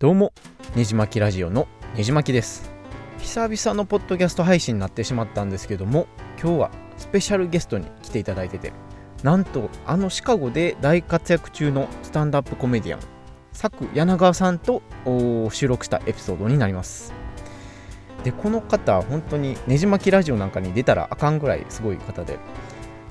[0.00, 0.32] どうも
[0.76, 2.72] ねじまきラジオのねじまきです。
[3.18, 6.06] 久々のポッドキャスト配信になってしまったんですけども
[6.42, 8.72] 今日はスペシャルゲストに来ていただいてて
[9.22, 13.00] なんとあのシカゴで大活躍中のスタンダップコメディアン
[13.52, 14.80] 佐久柳川さんと
[15.50, 17.12] 収録したエピソードになります。
[18.24, 22.38] でこの方本当にねじまきラジオなんかに出たらあかんぐらいすごい方で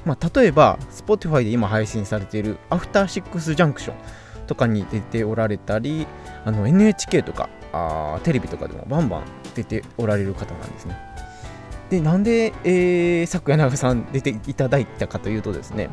[0.06, 3.96] まあ、例えば Spotify で今配信されているアフターシックスジャンクション
[4.50, 6.08] とかに出ておられたり
[6.44, 10.98] あの NHK とかあテレビとかでもバンバン出ておられる方なんですね。
[11.92, 15.90] でなんで、えー、佐久柳さん出ていただいたかというとですね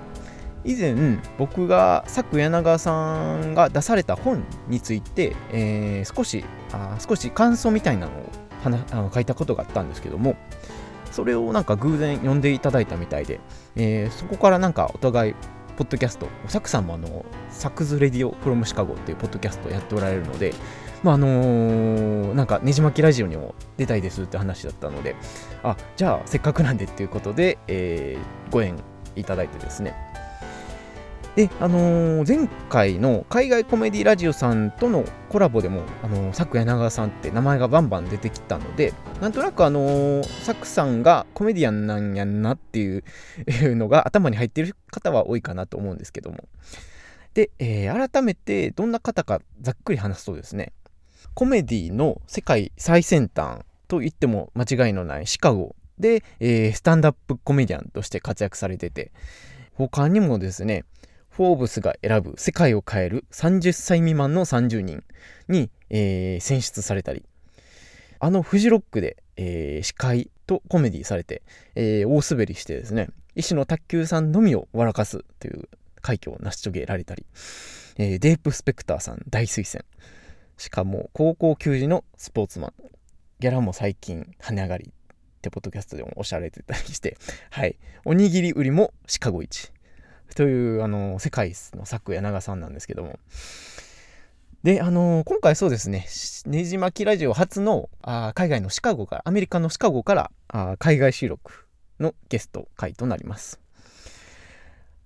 [0.65, 0.95] 以前
[1.39, 8.31] 僕が佐久柳川さんが出された本について、えー、少しあ少し感想みたいなのを
[8.65, 10.37] あの書いたことがあったんですけども
[11.13, 13.41] それをなんか偶然読んでいただいたみたいで、
[13.77, 15.35] えー、そこからなんかお互い
[15.77, 20.55] ポッドキャスト、サクさんもあの、サクズレディオフロムシカゴっていうポッドキャストをやっておられるので、
[21.03, 25.17] まああのー、なんかねじまきラジオにも出たいですって話だったので、
[25.63, 28.83] あ、じゃあせっかくなんでっていうことで、えー、ご縁
[29.17, 29.95] いただいてですね、
[31.37, 43.05] で、あのー、前回の海外コメディラジオさんとのコラボでも、あのー、佐久柳川さんって名前がバンバン出てきたので、なんとなくあのー、佐久さんがコメディアンなんやんなっていう
[43.77, 46.49] のが頭に入っている方は多いかなと思うんですけども。
[47.35, 50.73] で、えー、改めてどんな方かざっくり話すとですね、
[51.35, 59.13] コメディの世界最先端と言っても間違いのないシカゴで、えー、スタンダップコメディアンとして活躍されてて、
[59.75, 60.87] 他にもですね、
[61.37, 65.05] フォーブスが選ぶ世界を変える30歳未満の30人
[65.49, 67.27] に、えー、選出されたり、
[68.21, 71.43] あのフジロックで、えー、司会とコメディされて、
[71.75, 75.69] えー、大滑りしてですね、医師の卓球さんのみを笑かすという
[76.01, 77.27] 快挙を成し遂げられたり、
[77.99, 79.85] えー、デープ・スペクターさん大推薦。
[80.57, 82.73] しかも高校球児のスポーツマン。
[83.41, 87.19] ギャラも最近跳ね上がりってポッドキャストでもおっしゃられてたりして、
[87.51, 87.77] はい。
[88.07, 89.71] おにぎり売りもシカゴ一。
[90.35, 93.19] というあの世界の作柳さんなんですけども。
[94.63, 96.09] であの今回そうですね
[96.47, 101.67] ねじ巻きラジオ初のあ海外のシカゴからアメリカのシカゴからあ海外収録
[102.01, 103.61] のゲスト回となります。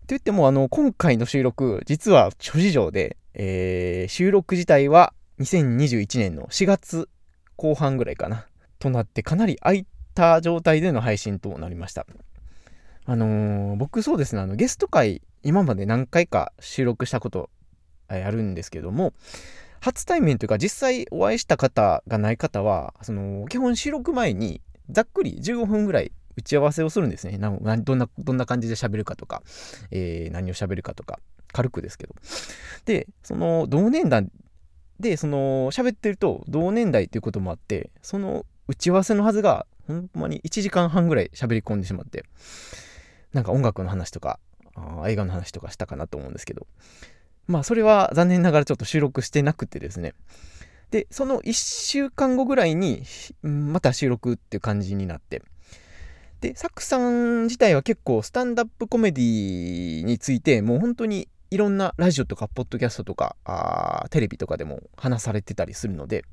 [0.06, 7.08] といってもあの今回の収録実は諸事情で、えー、収録自体は2021年の4月
[7.56, 8.46] 後半ぐらいかな
[8.78, 12.06] となってかなり空いた状態での配信となりました。
[13.10, 17.50] あのー、僕そうですね、あの、ゲスト会、今まで何回か収録したこと
[18.06, 19.14] あるんですけども、
[19.80, 24.60] 初対面というか実際お会いした方がない方は、その、基本収録前に
[24.90, 27.36] ざっくり15分ぐらい打ち合わせをするんですね。
[27.36, 29.42] などんな、どんな感じで喋るかとか、
[29.90, 31.18] えー、何を喋るかとか、
[31.52, 32.14] 軽くですけど。
[32.84, 34.28] で、その、同年代
[35.00, 42.24] で、その、喋ってると、同年代っていうこともあって、その打ち合わせのはずが、ほんまに1時間半ぐらい喋り込んでしまって、
[43.32, 44.38] なんか音楽の話とか
[45.06, 46.66] 映画の話とかしたかなと思うんですけど。
[47.46, 50.14] まあそれは残念ながらちょっと収録してなくてですね。
[50.90, 53.04] でその1週間後ぐらいに
[53.42, 55.42] また収録っていう感じになって。
[56.40, 66.24] でサクさん自体は結構スタンダップコメディについてもう本当にいろんなラジオとかポッドキャストとかあテレビとかでも話されてたりするので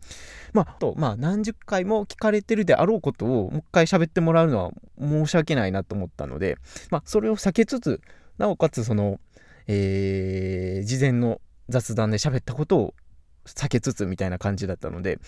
[0.53, 6.57] まあとまあ何十回も聞かれてるであろうことをもう一回喋ってもらうのは申し訳ないなと思ったので
[6.91, 8.01] まあそれを避けつつ
[8.38, 9.19] なおかつその
[9.67, 12.94] えー、事前の雑談で喋ったことを
[13.45, 15.19] 避けつつみたいな感じだったので、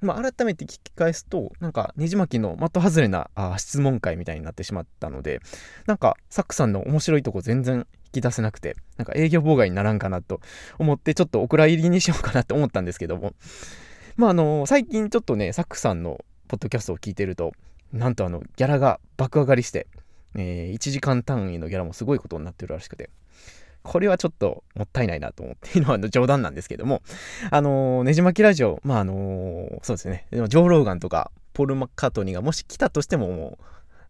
[0.00, 5.40] まあ、改めて聞き返すとなんかねじ巻きの的外れなあ質問会みたいになってしまったので
[5.86, 7.86] なんかサックさんの面白いとこ全然
[8.20, 10.40] き出せなくて、なんか営業妨害にならんかなと
[10.78, 13.34] 思って、ちょっとお蔵入りにしようかなと思ったんですけども、
[14.16, 17.52] まああの、最近ちょっとね、サックさんのポッドキャストを聞いてると、
[17.92, 19.86] なんとあの、ギャラが爆上がりして、
[20.34, 23.10] えー、1時間単位のギャラもすごいことになってるらしくて、
[23.82, 27.02] これはちょっともったいないなと思っているの冗談なんですけども、
[27.50, 33.64] あの、ねじ巻きラジオ、まああの、そうですね、ジョー・ローガンとか、ポール・マッカートニーがもし来たとしても、もう、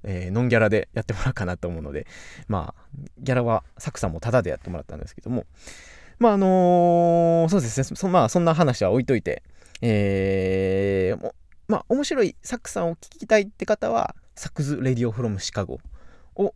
[0.06, 2.06] えー、ノンギャラでやってもらうかなと思うので、
[2.48, 2.82] まあ、
[3.18, 5.46] ギャラはサクさんもタダでやってもらったんですけども、
[6.18, 9.42] まあ、あのー、そうですね、そまあ、そんな話は置いといて、
[9.82, 11.32] えー、
[11.68, 15.80] まあ、面白いサクさんを聞きたいって方は、サクズ・レディオ・フロム・シカゴ
[16.36, 16.54] を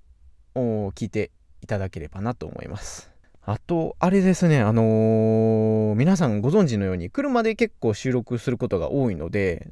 [0.54, 3.10] 聞いていただければなと思います。
[3.42, 9.66] あと、あれですね、あのー、皆さんご存知のように、車で結構収録することが多いので、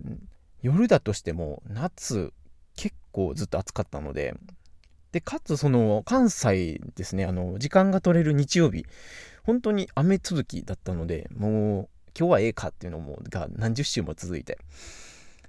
[0.63, 2.33] 夜だとしても夏
[3.13, 4.35] 構ずっと暑かったので、
[5.13, 8.85] で、かつその関西ですね、あの、時間が取れる日曜日、
[9.43, 11.89] 本当に雨続きだったので、もう
[12.19, 14.59] 今日はええかっていうのもが何十週も続いて。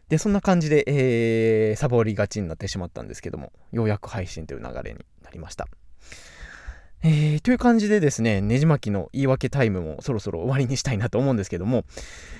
[0.09, 5.67] でそんな感じで、えー、サボりがちになってしまったんですけどもようやく配信という流れになりました。
[7.01, 11.85] えー、という感じでですね、ねじ巻きの言い訳タイムもそろそろ終わりにしたいなと思うんですけども、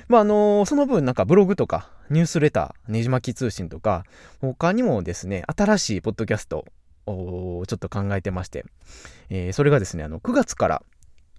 [0.10, 4.04] まあ、あのー、その分なんかブログとかニュースレター、ねじ巻き通信とか、
[4.42, 6.66] 他にもですね、新しいポッドキャスト
[7.06, 8.66] をちょっと考えてまして、
[9.30, 10.84] えー、それがですね、あの、9月から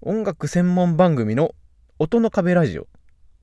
[0.01, 1.55] 音楽専門番組の
[1.99, 2.87] 音の壁ラジオっ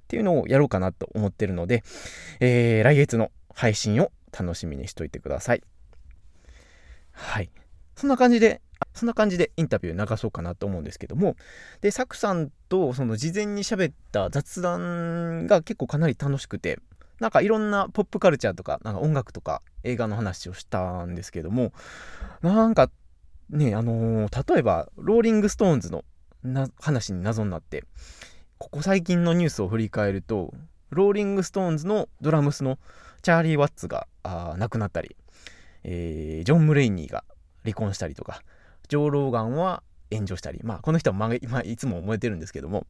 [0.08, 1.84] ていうのをやろうかなと思ってるので、
[2.40, 5.62] えー、来月の配信を楽しみにしといてください。
[7.12, 7.52] はい。
[7.96, 8.62] そんな感じで、
[8.94, 11.36] そんな感じでインタビュー流そうかなと思うんですけども、
[11.82, 16.80] で、サクさんとその事前に喋った雑談が結構かなり楽しくて、
[17.20, 21.74] なんかいろんなポップカルチャーとか、なんか音楽とか映画の話をしたんですけども、
[22.42, 22.92] なんか
[23.50, 26.04] ね、あのー、例えば、ローリング・ストーンズの
[26.80, 27.86] 話に謎になって、
[28.58, 30.54] ここ最近のニュースを振り返ると、
[30.90, 32.78] ローリング・ストーンズのドラムスの
[33.22, 34.08] チャーリー・ワッツが
[34.58, 35.16] 亡くなったり、
[35.84, 37.24] えー、ジョン・ムレイニーが
[37.64, 38.42] 離婚したりとか、
[38.88, 42.86] ジョー・ローガンは炎上したり、まあ、この人は、まあ、いつも燃えてるんですけども、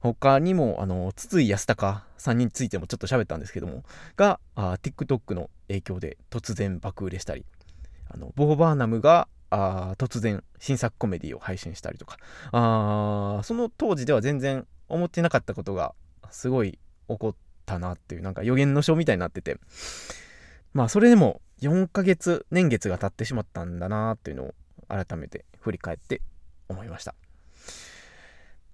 [0.00, 3.82] 他にも、あの、筒井康隆さんについてもちょっと喋ったんですけども、
[4.16, 7.44] が、あ TikTok の影響で突然爆売れしたり、
[8.08, 12.18] あのボー・バーナムがあ突然新作コメディを配信したりとか
[12.52, 15.94] あその当時では全然思ってなかったことが
[16.30, 16.78] すごい
[17.08, 17.34] 起こっ
[17.66, 19.58] たなっていうなんか予言の書みたいになってて
[20.72, 24.54] まあそれでも4ヶ月年月が経ってしまったんだなっていうのを
[24.88, 26.20] 改めて振り返って
[26.68, 27.14] 思いました。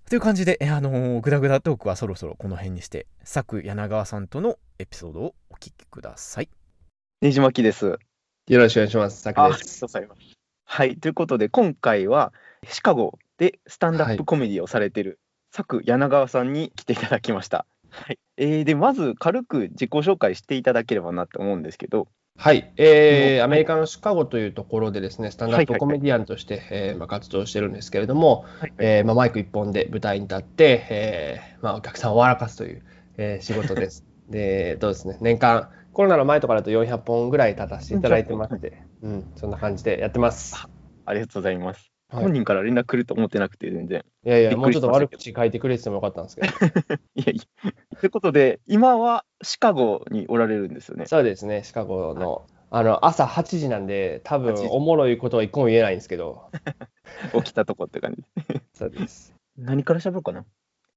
[0.09, 6.49] という感じで、あのー、グダグダトークはそろそろこの辺にして、佐久柳川さんとのエピソードをお聞きください。
[7.21, 7.99] ねじまきです。
[8.49, 9.23] よろしくお願いします。
[9.23, 9.85] 佐久です。
[10.65, 12.33] はい、ということで、今回は
[12.69, 15.21] シカゴでスタンダップコメディをされてる、
[15.55, 17.67] 佐久柳川さんに来ていただきました。
[17.91, 22.09] はい、えー、でまず軽く自己紹介していただければなと思うんですけど、
[22.41, 32.83] はい、えー、アメリカのシカゴというところでですね、スタンダップコメディアンとして、えま活動してるんですけれども、はいえー、まあ、マイク一本で舞台に立って、えーまあ、お客さんを笑かすという、
[33.19, 34.07] えー、仕事です。
[34.31, 40.67] で、どうですね、年間、コロナの前とかだと400本ぐらい立たせていただいてまして、うん、そんな感じでやってます。
[41.05, 41.90] ありがとうございます。
[42.11, 44.05] はい、本人から連絡来ると思ってなくて、全然。
[44.25, 46.49] いやいや、もうちょっと悪口書いてくれてもよかったんですけど。
[47.15, 47.73] いやいや。
[48.01, 51.07] ということで、今はシカゴにおられるんですよね。
[51.07, 56.51] そうですね、シカゴのあの朝8時なんで、多分おもろいことは一個も言えないんですけど。
[57.35, 58.25] 起きたとこって感じ。
[58.75, 59.35] そうです。
[59.57, 60.45] 何から喋ろうかな。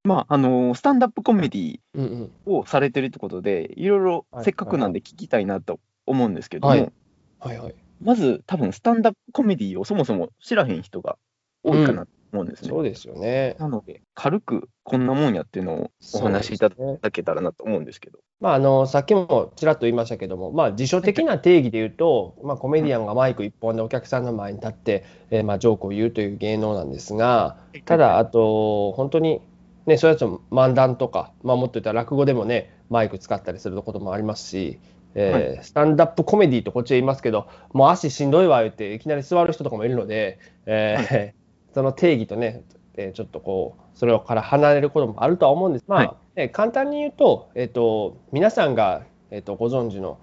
[0.03, 6.91] まあ、あのー、スタンダップコメディをされてるってことで、いろいろせっかくなんで聞きたいなと思うんですけども、はい、
[7.39, 11.17] はいはい、まず多分スタンダップコメディをそもそも知らへん人が
[11.63, 12.69] 多いかな思うんですね。
[12.69, 13.55] そうですよね。
[13.59, 18.17] なので、軽くこんなもんやっていうのをお話しいただけたらなと思うんですけど。
[18.17, 29.41] ね、まあ、あのさっきもちらっと言いましたけども、まあ、辞書的な定義で言うと、まあ、コメディアンがマイク一本でお客さんの前に立って、えー、まあジョークを言うという芸能なんですが、ただ、あと、本当に、
[29.85, 34.79] ね、そういうやつ漫談とか、まあ、もっと言ったら落語でもね、マイク使ったりすることもありますし、
[35.15, 41.35] えーはい、スタンダップコメディとこっちで言いますけど、もう足しんどいわ言っていきなり座る人とかもいるので、えー、はい、
[41.73, 42.63] その定義とね、
[42.95, 45.85] えちょっとこう、それから離れることもあるとは思うんです。
[45.87, 50.19] まあ、はい、簡単に言うと、えっ、ー、と、皆さんが、えっ、ー、と、ご存知の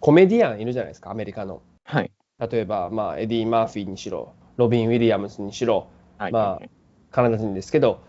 [0.00, 1.60] コメディアンいるじゃないですか、アメリカの。
[1.84, 2.10] はい。
[2.38, 6.66] 例えば、まあ、エディ・マーフィーにしろ、ロビン・ウィリアムスにしろ、はい、まあ、
[7.10, 8.00] カナダ人ですけど、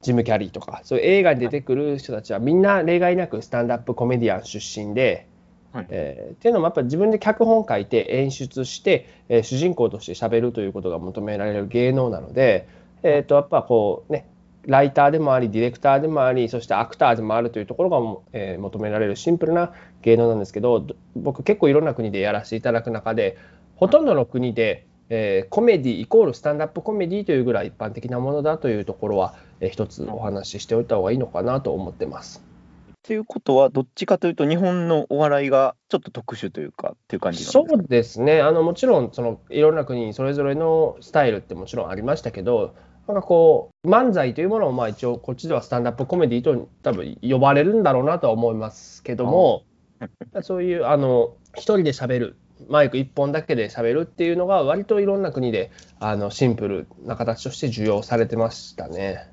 [0.00, 5.26] ジム・キャリーとか、そういう映画に出てくる人たちはみんな例外なくスタンダップコメディアン出身で、
[5.72, 12.68] はい、えー、っていうのもやっぱり自分で脚本書いて演出して、えー、主人公としてしゃべるということが求められる芸能なので、
[13.02, 14.26] えー、とやっぱこうね
[14.66, 20.86] ライターでもありディレクターでもありそしてアクターでもあるというところが、えー、求められるシンプルな芸能なんですけど
[21.16, 23.38] 僕結構いろんな国でやらせていただく中で
[23.76, 32.51] ほとんどの国で、えー、コメディイコールスタンダップコメディというぐらい一般的なものだというところは、えー、一つお話ししておいた方がいいのかなと思ってます。
[33.04, 42.74] ということは、どっちかというと、日本のお笑いがちょっと特殊というか、っていう感じそうですね、あのもちろんその、いろんな国にそれぞれのスタイルってもちろんありましたけど、
[43.08, 49.64] なんかこう、漫才というものをまあ一応、こっちではスタンダップコメディと多分呼ばれるんだろうなとは思いますけども、
[50.42, 52.36] そういうあの一人で喋る、
[52.68, 59.28] マイク一本だけで喋るっていうのが、割といろんな国であのシンプルな形として受容されてましたね。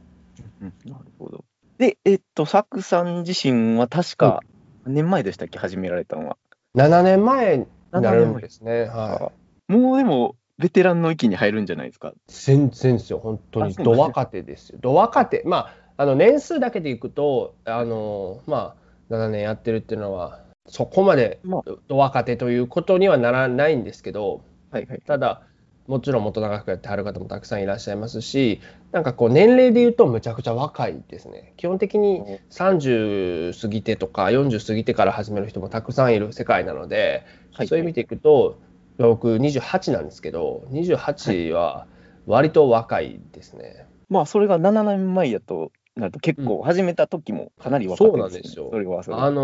[0.60, 1.46] なるほど。
[1.80, 4.42] で、えっと、サクさん自身は確か、
[4.84, 6.38] 何年前でしたっけ、始められたのは。
[6.76, 8.84] 7年前になるんですね。
[8.84, 9.32] は
[9.70, 12.12] い、もうでも、ベテランの域に入るんじゃないですか？
[12.28, 13.74] 全然ですよ、本当に。
[13.76, 14.80] ど若手ですよ。
[14.82, 15.42] ど若手。
[15.46, 18.76] まあの年数だけでいくと、あのま
[19.10, 21.40] あ、7年やってるっていうのは、そこまで
[21.88, 25.44] 若手ということにはならないんですけど、はいはい、ただ、
[25.90, 31.54] もちろんもっと長くやってはる方もたくさんいらっしゃいますし、なんかこう年齢で言うとむちゃくちゃ若いですね。
[31.58, 38.60] 基本的に30過ぎてとか40過ぎてから始める人もたくさんいる世界なので、はい、そういう意味でいくと、
[39.00, 41.88] 僕28なんですけど、28は
[42.28, 43.64] 割と若いですね。
[43.64, 48.70] はい、まあそれが7年前やとなると結構始めた時もかなり若いです、ね、そうなんですよ。
[48.72, 49.42] それはそれあの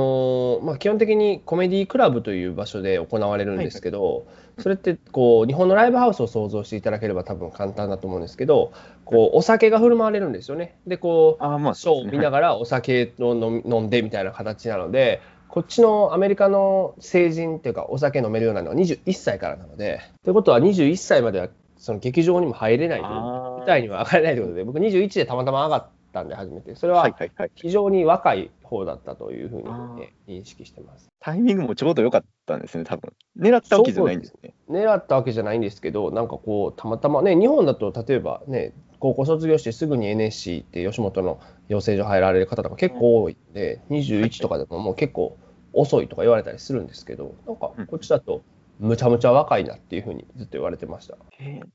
[0.61, 4.25] ー、まあ、基本的にコメディクラブという場所で行われるんですけど、はいはい、
[4.59, 8.71] それってこう日本のライブハウスを想像していただければ多分簡単だと思うんですけど
[9.03, 10.77] こうお酒が振る舞われるんですよね。
[10.87, 15.21] でこうあ、まあ、ショーを見ながらお酒を飲んでみたいな形なので。
[15.47, 21.47] こっちのアメリカの成人っていうかお酒飲めるようなのは21歳からなのでということは21歳までは
[21.77, 26.75] その劇場にも入れないという舞台には上がれないということで僕21でたまたま上がっったんで初めて。
[26.75, 27.13] それは
[27.55, 31.09] 非常に若い方だったというふうに、ね、認識してます。
[31.19, 33.13] タイミングもちょうど良かったんですね多分。
[33.37, 34.53] 狙ったわけじゃないんですね。
[34.69, 45.37] 狙ったわけじゃないんですけどなんかこうたまたまね日本だと例えばね高校卒業してすぐに NSC って吉本の養成所入られる方とか結構多いんで、うん、21とかでももう結構
[45.73, 48.41] 遅いとか言われたりするんですけどなんかこっちだと
[48.79, 51.17] むちゃむちゃ若いなっていうふうにずっと言われてました。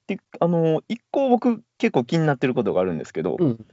[0.06, 3.64] であの一個僕結構気になってることがあるんですけど、うん、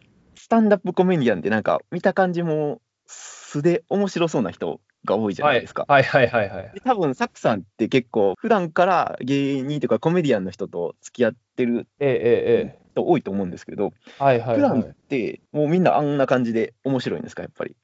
[0.48, 5.84] スタンダップコメディアンってなんか見た感じも素で面白そうな人が多いじゃないですか。
[5.90, 17.76] はいはいはいはい、はい、多分サックさんって結構普段から芸人とかコメディアンの人と付き合ってる人多いと思うんですけど、はいはい、はい、普段ってもうみんなあんな感じで面白いんですかやっぱり？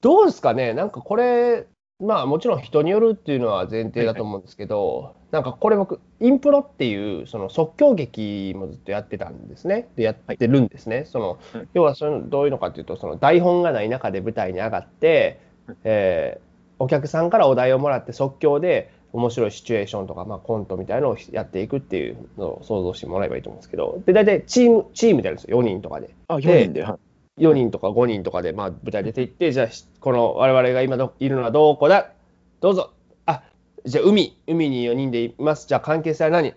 [0.00, 0.74] どうですかね？
[0.74, 1.66] なんかこれ
[2.02, 9.88] まあもちろん人によるっていうのは前提だと思うんですけど、はいはい、なんかこれ僕インプロっていうその即興劇もずっとやってたんですね。
[9.96, 11.38] でやってるんですね、はい、その
[11.74, 15.40] 要はそのどういうのかというとその台本がない中で舞台に上がって、
[15.84, 24.02] えー、お客さんからお題をもらって即興で面白いシチュエーションとか、まあ、コントみたいなのをやっていくっていうのを想像してもらえばいいと思うんですけど。
[24.06, 25.60] で大体チームチームでやるんですよ。
[25.60, 26.10] 4人とかで。
[26.28, 27.11] あ4人で、はい
[27.42, 29.68] 4人とか5人とかで、まあ、舞台出ていって、じゃあ、
[30.00, 32.12] この我々が今どいるのはどこだ？
[32.60, 32.92] どうぞ。
[33.26, 33.42] あ、
[33.84, 35.66] じゃあ、海、海に4人でいます。
[35.66, 36.50] じゃあ、関係性は何？
[36.50, 36.54] ん？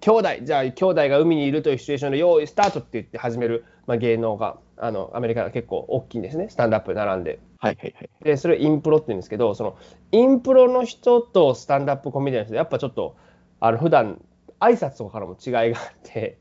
[0.00, 0.28] 兄弟。
[0.42, 6.48] じゃあ、兄弟が海にいるというシチュエーションで、用意スタートって言って始める、まあ、芸能が、あの、アメリカが結構大きいんですね。
[6.50, 7.40] スタンダップ並んで。
[7.58, 8.10] はいはいはい。
[8.22, 9.76] で、それインプロって言うんですけど、その、
[10.10, 13.16] インプロの人とスタンダップコメディアンの人、やっぱちょっと、
[13.60, 14.20] あの、普段
[14.60, 16.38] 挨拶とかからも違いがあって、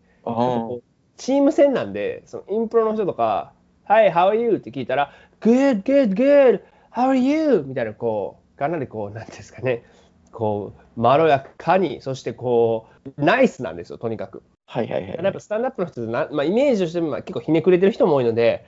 [1.18, 3.54] チーム戦なんで、そのインプロの人とか、
[3.92, 4.56] Hi, how are you?
[4.56, 6.62] って聞いたら、Good, good, good,
[6.94, 7.66] how are you?
[7.68, 9.84] みたいな、こう、かなりこう、なんですかね、
[10.32, 14.44] こう、まろやかに、そしてこう、ナイスなんですよ、とにかく。
[14.66, 15.20] はいはいはい。
[15.22, 18.66] やっぱスタンダップの人な、まあ、イメージとしても結構ひねくれてる人も多いので、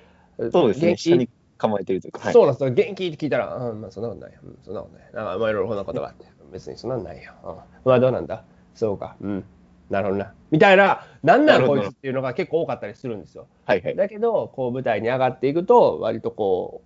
[0.52, 2.20] そうですね、下に構えてるというか。
[2.20, 5.04] はい、そうなんですよ、元気って聞いたら、うん、まあそんなことないよ、うん、そんなことない。
[5.06, 7.32] なんか、まあいろいろこんなことがあって、別にそんなんないよ。
[7.46, 8.44] うん、まあどうなんだ？
[8.76, 9.46] そうか、うん。
[9.94, 10.34] なるほどな。
[10.50, 13.48] みたいな、なんならこいつっていうのが結構多かったりするんですよ。
[13.66, 16.82] はいはい、だけど、こう舞台に上がっていくと、割とこ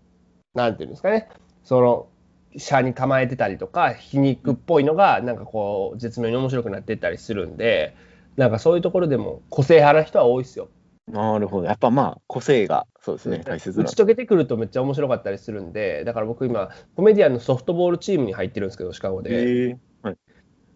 [0.53, 1.29] う、なんていうんですかね、
[1.63, 2.07] その、
[2.57, 7.95] 車に構えてたりとか、皮肉っぽいのが、なんかこう、絶妙に面白くなっていったりするんで、
[8.35, 10.67] なんかそういうところでも個性派な人は多いですよ。
[11.09, 11.67] なるほど。
[11.67, 19.77] やっぱまあ、個性が、そうですね、大切打ち解けてくるとめっちゃ面白かったりするんで、だから僕今、コメディアンのソフトボールチームに入ってるんですけど、シカゴで。
[20.01, 20.17] はい、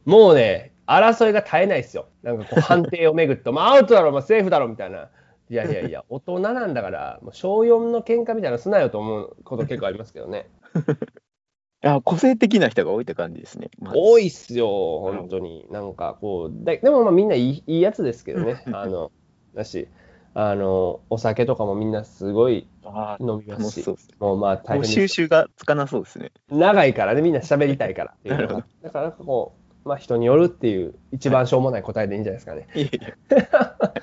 [0.05, 2.07] もうね、争いが絶えないですよ。
[2.24, 5.10] なんかこう判定をめぐって、まあアウトだろ、まあ、セーフだろみたいな。
[5.50, 10.48] いやいやいや、 大人なんだから、もう小4の喧嘩みたいなすなよと思うこと結構ありますけどね。
[11.83, 13.69] いや個性的な人が多いって感じですね。
[13.79, 14.67] ま多いっすよ、
[15.01, 15.65] 本当に。
[15.71, 18.63] なんかこう、ででもまあみんないいいいやつですけどね。
[18.71, 19.12] あの
[19.55, 19.88] だし、
[20.33, 22.67] あのお酒とかもみんなすごい
[23.19, 26.31] 飲みますし、もうまあ大変収集がつかなそうですね。
[26.50, 28.65] 長いからね、みんな喋りたいからっていうのが。
[28.83, 32.67] だからなんかこう、まあ人によるっていう一番しょうもない答えでいいんじゃないですかね。
[32.71, 34.00] はい、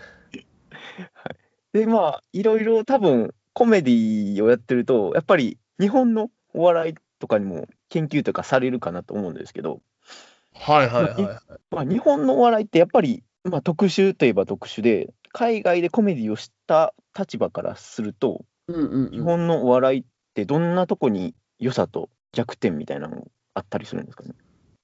[1.73, 9.81] でまあいろいろ多分コメディをやってるとやっぱり日本のお笑いとかにも研究とかされるかなと思うんですけど、
[10.55, 20.05] はいはいはい、まあ、日本のお笑いってやっぱり、まあ、特殊といえば特殊で海外でコメディをした立場からすると、うんうんうん、日本のお笑いっ
[20.35, 24.35] てどんなとこに良さと弱点みたいなのあったりするんですかね？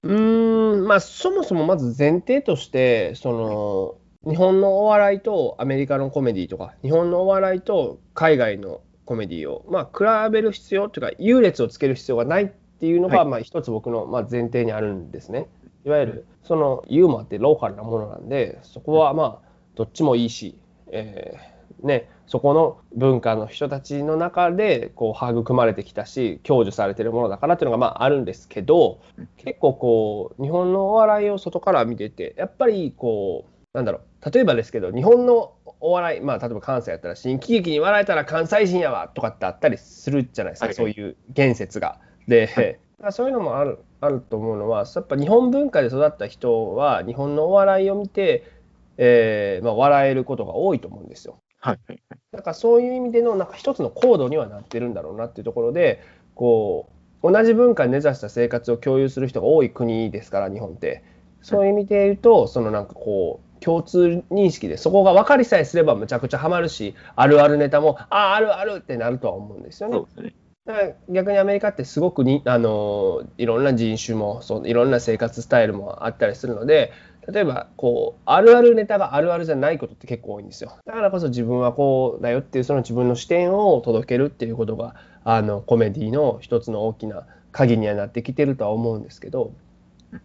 [0.05, 15.47] うんまあそもそもまず前提としてその日本のお笑いとアメリカのコメディとか日本のお笑いと海外のコメディを、まあ、比べる必要というか優劣をつける必要がないっていうのが、はい、まあ、一つ僕の、まあ、前提にあるんですね。
[15.85, 20.57] いわゆるそのユーモアってローカルなものなんでそこはまあどっちもいいし、
[20.91, 29.01] えね、そこの文化の人たちの中でこう育まれてきたし享受されてるものだからっていうのがまああるんですけど
[29.37, 41.99] 結構こう日本のお笑いを外から見ててやっぱりこうなんだろう例えばですけど日本のお笑いまあ例えば関西やったら新喜劇に笑えたら関西人やわとかってあったりするじゃないですか、はい、そういう言説が。
[42.27, 48.51] で、はい、そういうのもあるあると思うのはやっぱ日本文化で育った人は日本のお笑いを見て、
[48.97, 51.39] えーまあ、笑えることが多いと思うんですよ。
[51.65, 56.03] はいはいはい、だからそういう意味でのなんか一つのコードにはなってるんだろうなっていうところで
[56.35, 56.91] こ
[57.23, 61.03] う同じ文化に根ざした生活を共有する人が多い国ですから日本って。
[61.45, 69.95] そういう意味で言うとそのなんかこう共通認識でそこが分かりさえすればむちゃくちゃハマるしあるあるネタもあああるあるってなるとは思うんですよね。
[69.95, 70.35] そうですね。
[70.65, 76.93] だから逆にアメリカってすごくにあのいろんな人種もそういろんな生活スタイルもあったりするので
[77.33, 89.53] 例えばこうあるあるネタがあるあるじゃないことって結構多いんですよだからこそ自分はこうだよっていうその自分の視点を届けるっていうことがあのコメディの一つの大きな鍵にはなってきてるとは思うんですけど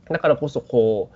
[0.09, 1.15] だからこそこう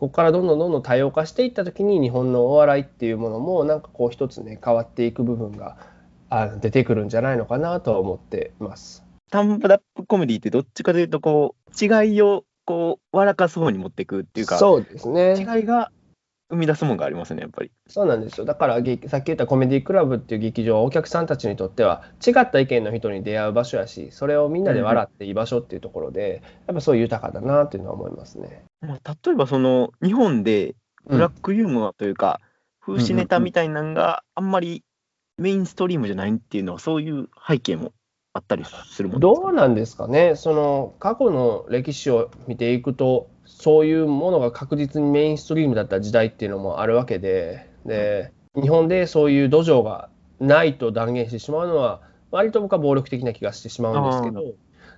[0.00, 5.76] ここからどんどんどんどん多様化していった時に日本のお笑いっていうものもなんかこう一つね変わっていく部分が
[6.30, 9.04] あ出てくるんじゃないのかなとは思ってます。
[9.30, 15.34] タンプダップコメディってどっちかというとこう違いをこう笑かす方に持っていくっていうかそうですね。
[15.36, 15.90] 違いが
[16.50, 17.72] 生み出すものがありますねやっぱり。
[17.88, 18.44] そうなんですよ。
[18.44, 28.64] だからさっき言ったコメディクラブっていう劇場はお客さんたちにとっては違った意見の人に出会う場所やしそれをみんなで笑っていい場所っていうところで、やっぱそういう豊かだなっていうのは思いますね。
[28.82, 30.76] まあ、例えばその日本で
[31.08, 32.40] ブラックユーモアというか、
[32.86, 34.84] うん、風刺ネタみたいなのがあんまり
[35.38, 37.92] メインストリームじゃないっていうのは、そういう背景も
[38.40, 50.08] あったりするもんどうなんですかね、その過去の歴史を見ていくと、そういうものが確実にメインストリームだった時代っていうのもあるわけで、で日本でそういう土壌が
[50.40, 54.54] ないと断言してしまうのは、割と僕は暴力的な気がしてしまうんですけど。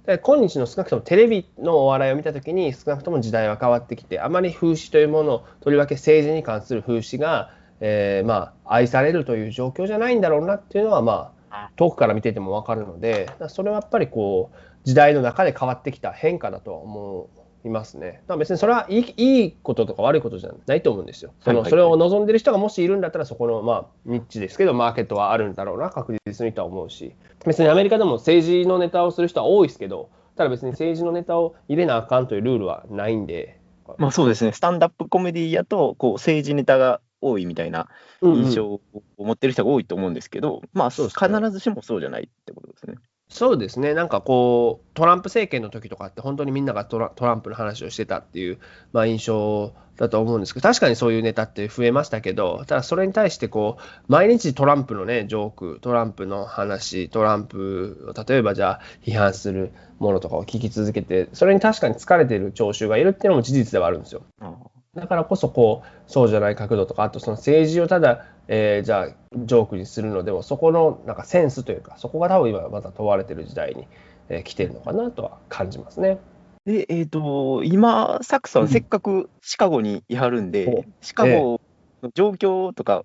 [0.06, 7.52] で今日の少なくともテレビのお笑いを見たときに少なくとも時代は変わってきてあまり風刺というものとりわけ政治に関する風刺が
[7.84, 11.41] えー、まあ、愛されるという状況じゃないんだろうなっていうのは、まあ、
[11.76, 17.30] 遠くから見てても分かるので、それはやっぱりこう時代の中で変わってきた変化だとは思
[17.64, 18.22] いますね。
[18.26, 21.32] だ別にそれはいいいいこととか悪いことじゃないと思うんですよ。
[21.40, 27.14] そのそれを望んでる人がもしいるんだったら、そこの、まあ、ニッチですけど、マーケットはあるんだろうな、確実にとは思うし、
[27.46, 33.58] 別にアメリカでも政治のネタをする人は多いですけど、ただ別に政治のネタを入れなあかんというルールはないんで。
[33.98, 37.88] まあそうですね、スタンダップコメディやとこう政治ネタが多いみたいな
[38.20, 38.80] 印象を
[39.16, 41.08] 持ってる人が多いと思うんですけど、うんうん、まあ、必
[41.50, 42.96] ずしもそうじゃないってことですね。
[43.32, 48.58] そうですね、なんかこう、トランプ政権の時とかって、本当にみんながトランプの話をしてたっていう、
[48.92, 64.24] まあ、印象だと思うんですけど、確かにそういうネタって増えましたけど、ただそれに対してこう、毎日トランプのね、ジョーク、トランプの話、トランプを例えばじゃあ、批判するものとかを聞き続けて、それに確かに疲れてる聴衆がいるっていうのも事実ではあるんですよ。
[64.42, 64.56] うん
[64.94, 73.86] だからこそこうそうじゃない角度とかあとその政治をただ、えー、じゃあジョークにするのでもそこのなんかセンスというかそこが多分今また問われてる時代に、
[74.28, 76.18] えー、来てるのかなとは感じますね。
[76.64, 81.60] で、えっ、ー、と、今、サックさん、せっかくシカゴにいはるんで、うん、シカゴ
[82.04, 83.02] の状況とか、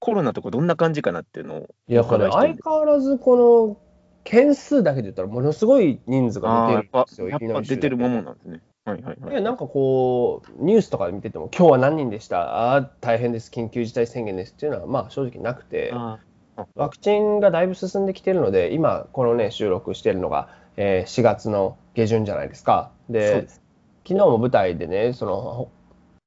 [0.00, 3.76] コロナとかどんな感じかなっていうのをいや、これ相変わらずこの
[4.24, 7.28] 件数だけで言ったらものすごい人数が出てるんですよ。
[7.28, 8.60] やっぱ出てるものなんですね。
[8.92, 15.92] はいはいはい、なんかこう、ニュースとかで見てても、今日は何人でした、ああ、大変です、緊急事態宣言ですっていうのは、まあ正直なくて、
[16.74, 22.90] ワクチンがだいぶ進んできてるので、今、このね、収録してるのが、えー、4月の下旬じゃないですか。
[23.08, 23.48] で、で
[24.06, 25.68] 昨日も舞台でね、その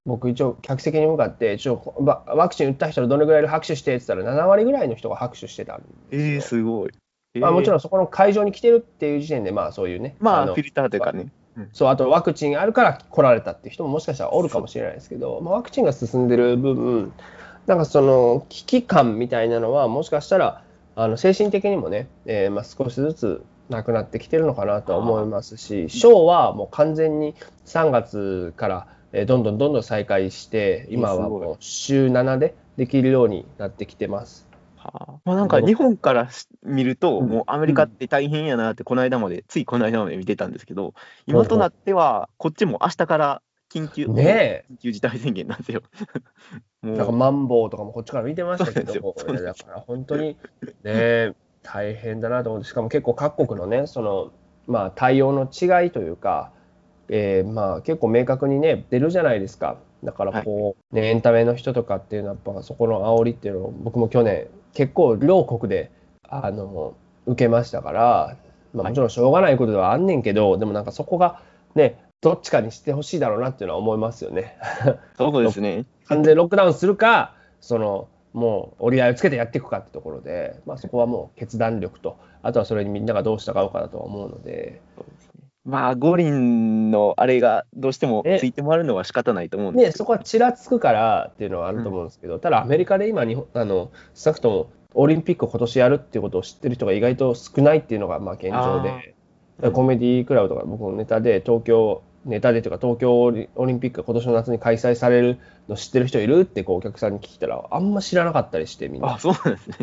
[0.05, 1.93] 僕一応客席に向かって一応
[2.27, 5.95] ワクチン打った人どれぐらい拍手してって言ったら7割ぐらいの人が拍手してたんですよ。
[6.11, 6.91] えー、すごい。
[7.33, 10.15] えー、まあ、もちろんそこの会場に来てるっていう時点でまあそういうね。
[10.19, 11.27] まあフィルターというかね。
[11.73, 17.13] そうあとワクチンあるから来られたっていう人ももしかしたらおるかもしれないですけど、まあ、ワクチンが進んでる分
[17.67, 20.63] なんかその危機感みたいなのはもしかしたら
[20.95, 27.35] あの精神的にもね、えー、まあ少しずつなくなってきてるのかなとは思いますしショーはもう完全に
[27.65, 34.50] 3月からどんどんどんどん再開して今はもう週7でできるようになってきてます。
[34.83, 36.29] はあ、まあ、なんか日本から
[36.63, 40.93] 見ると、もうアメリカって大変やなって、この間まで、ついこの間まで見てたんですけど、
[41.27, 43.41] 今となっては、こっちも明日から
[43.71, 45.81] 緊急、ね、緊急事態宣言なんですよ。
[46.81, 46.97] もう。
[46.97, 50.37] なんかマンボウとかもこっちから見てましたけど、だから本当に
[50.83, 54.31] ね、大変だなと思って、しかも結構各国のね、その
[54.67, 56.51] まあ、対応の違いというか、
[57.09, 59.77] えー、まあ結構明確にね、出るじゃないですか。
[60.03, 65.91] だからこう、ね、エンタメの人とかっていうのはやっぱそこの煽りっていうのを僕も去年結構両国で
[66.27, 68.37] あの受けましたから、
[68.73, 71.41] まあ、もちろんしょうがないことではあんねんけど、でもなんかそこが
[71.75, 74.57] ねどっちかにしてほしいだろうなっていうのは思いますよね。
[75.17, 84.81] そうですね 完全ロックダウンするかそのもう折り合いをつけてやっていくかってところで、まあ、そこはもう決断力とあとはそれにみんながどう従うかだとは思うので。
[85.63, 99.15] まあ、五輪のあれがどうしてもついてもらうのは仕方ないと思うんですね、そこはちらつくからっていうのはあると思うんですけど、うん、ただアメリカで今日本あの、少なくともオリンピック今年やるっていうことを知ってる人が意外と少ないっていうのがまあ現状で、
[99.71, 109.13] コメディクラブとか僕のネタで東京、ネタでというか東京オリンピックが今年の夏に開催されるの知ってる人いるってこうお客さんに聞いたらあんま知らなかったりしてみんな。
[109.13, 109.77] あそうなんですね。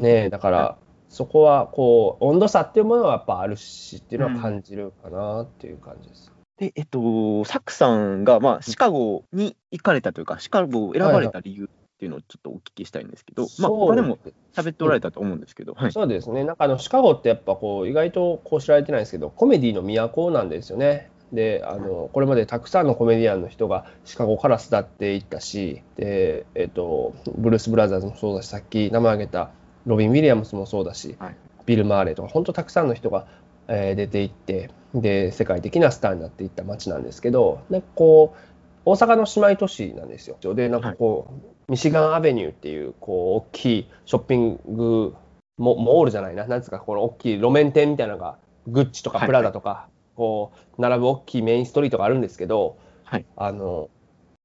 [0.00, 0.76] ねだから
[1.10, 6.32] そこはこう温度差っていうものはやっぱあるしっていうのは感じるかなっていう感じです。
[6.32, 11.68] うん、でえっとサクさんが、まあ、シカゴに行かれたというか、シカゴを選ばれた理由っ
[11.98, 14.18] ていうのをちょっとお聞きしたいんですけど、はいはい、まあ他でも
[14.54, 21.10] 喋っておられたと思うんですけど、はい、そうですね、なんかあのシカゴってやっぱこう意外とこう知られてないんですけど、コメディの都なんですよね。
[21.32, 29.50] であのこれまでたくさんのコメディアンの人がシカゴから巣立っていったしで、えっと、ブルース・ブラザーズもそうだしさっき名前挙げた
[29.86, 33.26] ロビン・ウィリアムスもそうだし、はい、ビル・マーレとか本当たくさんの人が、
[33.68, 38.50] えー、出ていってで世界的なスターになっていった街なんですけどなんかこう
[38.84, 40.36] 大阪の姉妹都市なんですよ。
[40.54, 45.14] でなんかこう、はい、ミシガンアベニューっていうこう大きいショッピング
[45.58, 53.90] モモールじゃないななんですかこの大きい路面店みたいなのがグッチとかプラダとか、はい、こう並ぶ大きいメインストリートがあるんですけど、はい、あの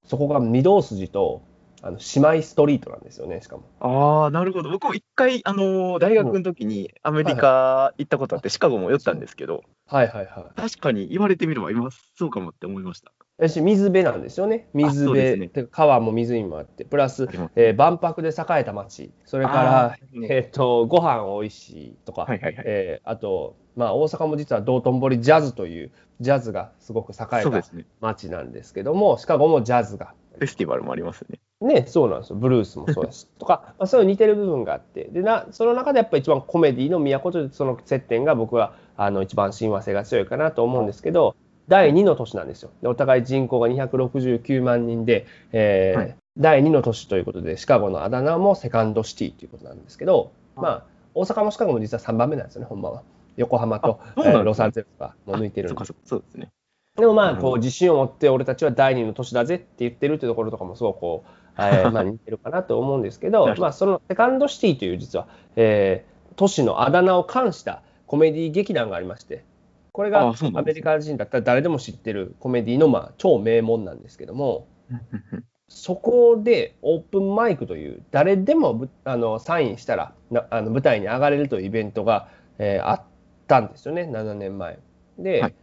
[0.06, 1.42] そこが御堂筋と
[1.86, 3.64] あの姉妹ストリートなんですよね、しかも。
[3.80, 4.72] ああ、なるほど。
[4.72, 10.60] 僕も一回、あのー、大学の時にアメリカ行ったことあって、シカゴも寄ったんですけど、はいはいはい。
[10.60, 13.12] 確かに言われてみれば、今、そうかもって思いました。
[13.38, 14.68] 私、水辺なんですよね？
[14.74, 27.64] 水辺、ね、川も湖もあって、プラス、えー、万博で栄えた町、それから、ね、えっ、ー、と、ご飯おいしいとか、はいはいはい、えー、あと、まあ、大阪も実は道頓堀ジャズという、ジャズがすごく栄えた
[28.02, 30.16] 町なんですけども、シカゴもジャズが。
[30.38, 31.40] フェスティバルもありますね。
[31.62, 32.36] ね、そうなんですよ。
[32.36, 33.28] ブルースもそうだし。
[33.40, 41.36] とか、 まあ、そういう似てる部分があって、でな、その中でやっぱり一番コメディの都とその接点が僕はあの一番親和性が強いかなと思うんですけど、
[41.68, 42.70] 第2の都市なんですよ。
[42.82, 53.04] でお互い人口が269万人で、えーはい、第2の都市ということで、シカゴのあだ名もセカンドシティということなんですけど、まあ、大阪もシカゴも実は3番目なんですよね、ほんまは。
[53.38, 55.86] 横浜と、えー、ロサンゼルスがも抜いてるんで。
[56.06, 56.50] そうですね。
[56.98, 69.44] でもまあ、こう、自信を持って俺たちは第2の都市だぜって言ってるっていうところとかもすごくこう、えー、まあ似てるかなと思うんですけど、 まあそのセカンドシティという実は、えー、都市のあだ名を冠したコメディ劇団がありまして、
[69.92, 74.68] これがアメリカ人だったら誰でも知ってるコメディのまあ超名門なんですけども、
[75.68, 82.28] そこでオープンマイクという誰でもあのサインしたらなあの舞台に上がれるというイベントが、
[82.60, 83.02] えー、あっ
[83.48, 84.78] たんですよね7年前。
[85.18, 85.56] で、はい、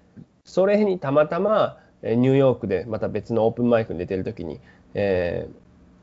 [0.44, 4.61] それにたまたまニューヨークでまた別のオープンマイクに出てる時に、
[4.94, 5.55] えー、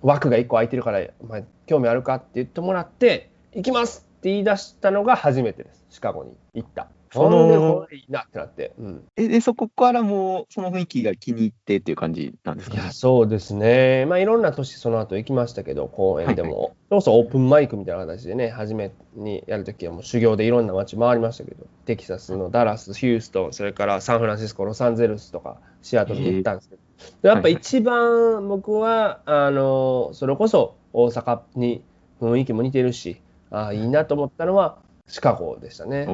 [0.01, 5.85] 枠が1個空いてるから、まあ、興味あるかって言ってもらって、行きますって言い出したのが初めてです。
[5.89, 6.87] シカゴに行った。
[7.11, 26.81] そのいいなってなって、うん、えでそこからもうその雰囲気が気に入ってっていう感じなんですか、ね、いやそうですね、まあ、いろんな年その後行きましたけど公演でも、はいはい、そうそうオープンマイクみたいな形でね初めにやるときはもう修行でいろんな街回りましたけどテキサスのダラスヒューストンそれからサンフランシスコロサンゼルスとかシアトルに行ったんですけど、
[27.21, 31.83] やっぱ一番僕は、あのそれこそ大阪に
[32.21, 33.85] 雰囲気も似てるしあい。
[33.85, 36.05] いなと思ったのはシカゴでしたね。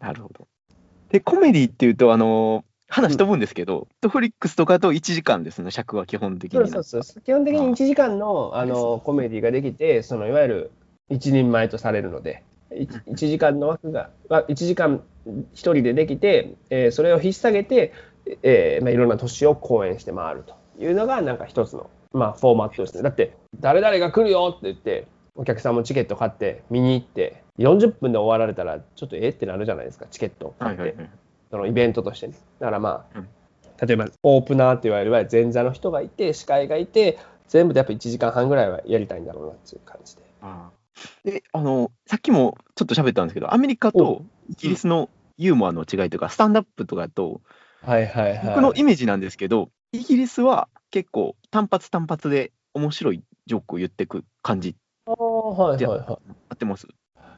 [0.00, 0.48] なるほど。
[1.10, 6.68] でコメディっていうとあの話飛ぶんですけど、ネットフリックスとかと1時間ですね、尺は基本的に。
[6.68, 7.22] そうそうそう。
[7.22, 10.70] 基本的に1時間のあのコメディができて、そのいわゆる
[11.10, 17.92] 一人前とされるので、1, 時間の枠が、1時間1人でできて、えー、それを引っ提げて、
[18.42, 23.02] えーまあ、いろんな都市を公演して回るというのがなんか一つの、まあ、フォーマットですね。
[23.02, 31.10] だって誰々が来るよって言ってお客さんもチケット買って見に行って40分で終わられたらちょっとえってなるじゃないですかチケット買って、はいはいはい、
[31.50, 32.34] そのイベントとしてね。
[32.60, 33.28] だからまあ、うん、
[33.86, 40.22] 例えばオープナーって言われる前座の人がいて司会がいて全部でやっぱ1時間半ぐらいはやりたいんだろうなっていう感じで。
[40.42, 40.70] あ
[41.24, 47.40] であのさっきもちょっと喋ったんですけどアメリカとイギリスのユーモアの違いというか、スタンダップとかと
[47.86, 54.76] はいはいはい、僕のイメージなんですけど、イギリスは結構単発単発で面白いジョークを言ってく感じ。
[55.06, 56.06] ああ、はいはいはい。
[56.06, 56.18] 合
[56.54, 56.88] ってます？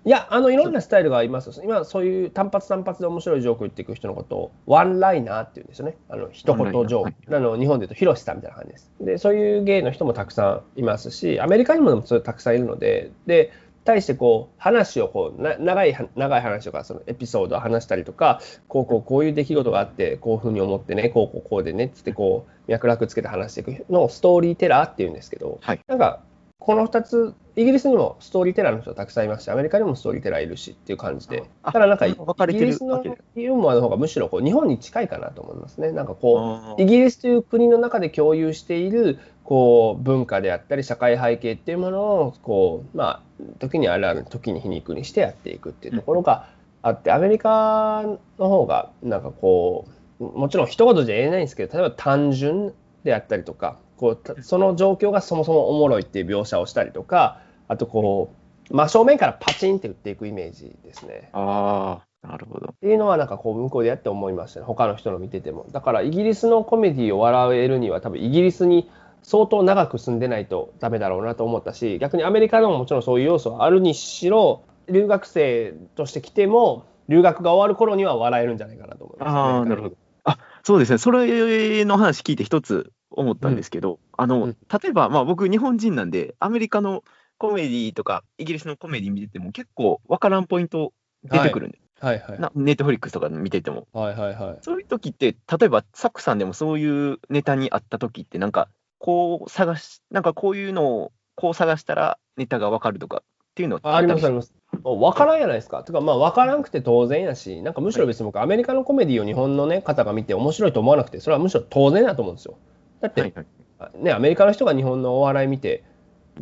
[0.04, 1.50] いや、あのいろんなスタイルがあります。
[1.64, 5.96] 今、そういう単発単発で面白いジョークを言っていく人のことを、ワンライナーっていうんですよね。
[6.08, 7.36] あの一言ジョーク。
[7.36, 8.92] あの日本で言うと、ヒロシさんみたいな感じです。
[9.00, 13.50] で、そういう芸の人もたくさんいますし、アメリカにもそれたくさんいるので、で、
[13.86, 26.20] 対してこう話をこうな長い長い話とかそのエピソードを話したりとかこうこうこういう出来事があってこういうふうに思ってねこうこうこうでねっつってこう脈絡つけて話していくのをストーリーテラーっていうんですけど、はい、なんか
[26.58, 31.44] この2つイギリスにもストーリーテラーの人たくさんいますしアメリカにもストーリーテラーいるしっていう感じで。
[31.64, 33.02] ただなんかイギリスの
[33.36, 35.92] ユーモアの方がむしろこう日本に近いかなと思いますね。
[35.92, 43.22] なんかこうイギリスという国の中で共有しているこう文化であったり社会背景っていうものをこうまあ
[43.58, 46.48] 時にあるある時に皮肉にしてやっていくっていうところが
[46.82, 48.04] あって、アメリカ
[48.38, 49.86] の方がなんかこ
[50.20, 52.72] うもちろん一言じゃ言えないんですけど例えば単純
[53.04, 58.32] であったりとかこうその状況がそもそもおもろいっていう描写をしたりとかあとこ
[58.70, 61.30] う真正面からパチンって打っていくイメージですね。
[61.32, 62.70] あなるほど。
[62.72, 65.66] っていうのはなんかこう向こうでやって思いましたね他の人の見てても。
[65.70, 68.90] だからイギリスのコメディを笑えるには多分イギリスに
[69.26, 79.96] 相当長く住んでないとダメだろうなと思ったし逆にアメリカでももちろんそういう要素はあるにしろ留学生として来ても留学が終わる頃には笑えるんじゃないかなと思います、ね、あなるほど。
[80.24, 80.98] あそうですね。
[80.98, 84.54] それの話聞いて一つ思ったんですけど、うん、あの、例
[84.90, 87.04] えば、まあ、僕日本人なんでアメリカの
[87.38, 92.18] コメディとかイギリスのコメディ見てても結構わからんポイント出てくるんで、はい。
[92.18, 92.40] はい。
[92.40, 94.16] はい、ネットフリックスとか見てても、はい。
[94.16, 94.34] はい。
[94.34, 103.20] はい、そういう時って例えばサックさんでもそういうネタにあった時ってなんかこう探し、なんかこういうのをこう探したらネタがわかるとかっ
[103.54, 104.52] ていうのありますあります。
[104.82, 105.82] 分からんやないですか。
[105.84, 112.58] とか、まあ分からんくて当然やし、なんかむしろ別に僕、アメリカのコメディを日本の、ね、方が見て面白いと思わなくて、それはむしろ当然だと思うんですよ。
[113.00, 113.34] だって、はい
[113.78, 115.84] はい、ね、アメリカの人が日本のお笑い見て、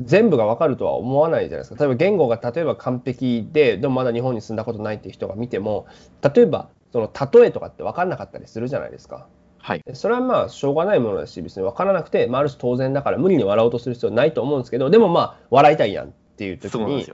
[0.01, 1.79] 全部が分かるとは思わないじゃないですか。
[1.79, 5.87] 例えば言語が例えば完璧で、でもまだ日本に住んだことないっていう人が見ても、
[6.35, 9.29] 例えばその例えとかって分かんなかったりするじゃないですか。
[9.64, 17.11] はい、それはまあしょうがないものだし別に分からなくて、まあ、ある種当然だから無理に笑おうとする必要ないと思うんですけどでもまあ笑いたいやんっていう時に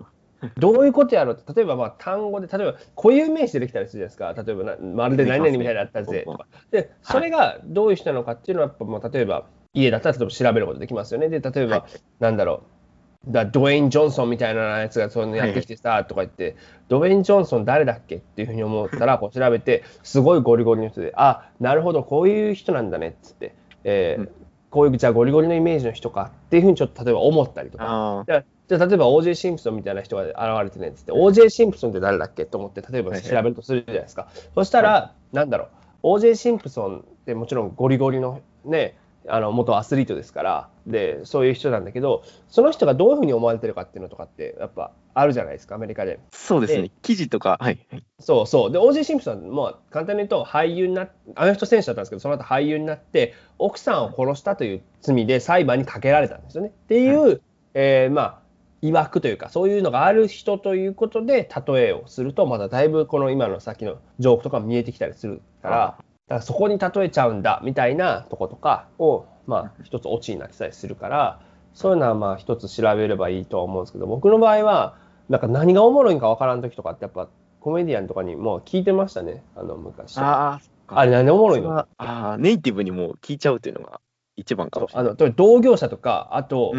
[0.59, 4.43] どういうことやろう例えばまあ単語で例えば固有名詞でできたりするじゃないですか。
[4.43, 6.47] 例えばなまるで何々みたいだったぜとか。
[6.73, 11.29] でそれがどういう人なのかっていうのはやっぱまあ例えば家だったら例えば調べることできますよね。
[11.29, 11.87] で例えば、
[12.19, 12.80] なんだろう
[13.29, 16.57] だドウェイン・ジョンソンみたいなやつがそのやってきてさ、とか言って、
[16.89, 23.55] ドウェイン・ジョンソン誰だっけっていうふうに思ったら、 こう調べて、すごいゴリゴリの人で、あ、なるほど、こういう人なんだねっつって、
[23.85, 24.29] えー、
[24.71, 28.25] こういうじゃあゴリゴリのイメージの人かっていうふうにちょっと例えば思ったりとか。
[28.27, 34.29] じゃじゃあ例えば OJ シンプソンみたいな人が現れてねっつって、OJ シンプソンって誰だっけと思って、例えば調べるとするじゃないですか。
[34.55, 35.69] そしたら、なんだろ
[36.05, 38.97] う、OJ シンプソンってもちろんゴリゴリのね、
[39.29, 46.21] あの元アスリートですからでそういう人なんだけどその人がどういうふうに思われてるかっていうのとかってやっぱあるじゃないですかアメリカで。
[46.33, 46.91] そうですね。
[47.03, 47.87] 記事とかはい、
[48.19, 48.73] そうそう。
[48.73, 56.69] で OJ シンプソンも簡単に言うと俳優になアメフト選手だったんですけどその後俳優になって奥さんを殺したという罪で裁判にかけられたんですよね。
[56.69, 57.41] っていう、はい、
[57.75, 58.41] えー、まあ
[58.83, 65.99] 曰くというかそういうのがある人ということで例えをするとまだだいぶこの今のさっきのジョークとか見えてきたりするから
[66.31, 71.41] だからそこに例えちゃうんだみたいなとことかを、まあ、一つオチになってたりするから
[71.75, 74.97] そういうのはまあ一つ調べればいいとは思うんですけど僕の場合は
[75.29, 79.43] なんか何がおもろいんか分からん時とかってやっぱコメディアンとかにもう聞いてましたね。
[79.57, 80.19] あの昔。
[80.19, 81.87] ああれ何おもろいの？
[81.99, 84.01] あネイティブにも聞いちゃうっていうのが
[84.37, 85.13] 一番かもしれない。
[85.13, 86.73] あの同業者とかあと、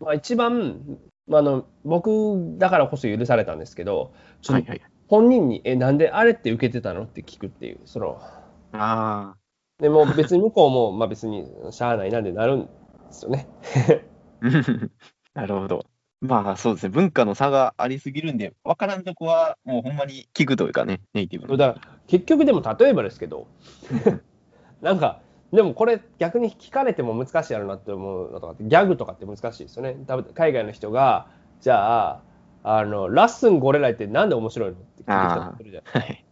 [0.00, 4.12] まあ、一番、まあ、あの僕だからこそ許されたんですけど
[4.46, 8.20] はいはい、本人に「えなんであれって受けてたの?」って聞くっていうその
[8.80, 9.36] ああ。
[9.78, 12.68] でも別に向こうも、まあ別にしゃあないなんでなるんで
[13.10, 13.48] すよね。
[15.34, 15.86] なるほど。
[16.20, 23.46] まあそうですね、文化の差がありすぎるんで、分からんとこはもうほんまに聞くというかね、ネイティブだから結局でも例えばですけど、
[24.80, 25.20] なんか、
[25.52, 29.96] でもこれ逆に聞かれても難しいやろなって思うのとかって、ギャグとかって難しいですよね。
[30.06, 31.28] 多分海外の人が、
[31.60, 32.22] じゃあ、
[32.62, 36.25] あのラッスンゴレライってなんで面白いのって聞いてきたりするじゃない。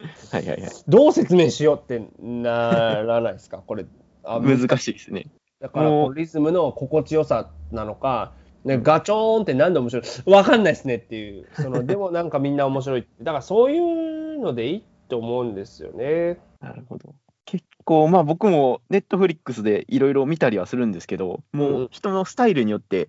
[0.32, 0.70] はいはいはい。
[0.88, 3.84] どう説明しようってならないですか、これ。
[4.24, 5.26] あ難しいですね。
[5.60, 8.32] だからリズムの心地よさなのか、
[8.64, 13.06] ね、ガチョーンってなんで面白いわかんないですねっていう、そのでもなんかみんな面白い。
[13.20, 16.38] だからそういうのでいいと思うんですよね。
[16.60, 17.14] なるほど。
[17.44, 23.08] 結構まあ僕もネットフリックスでいろいろ見たりはするんですけど、もう人のスタイルによって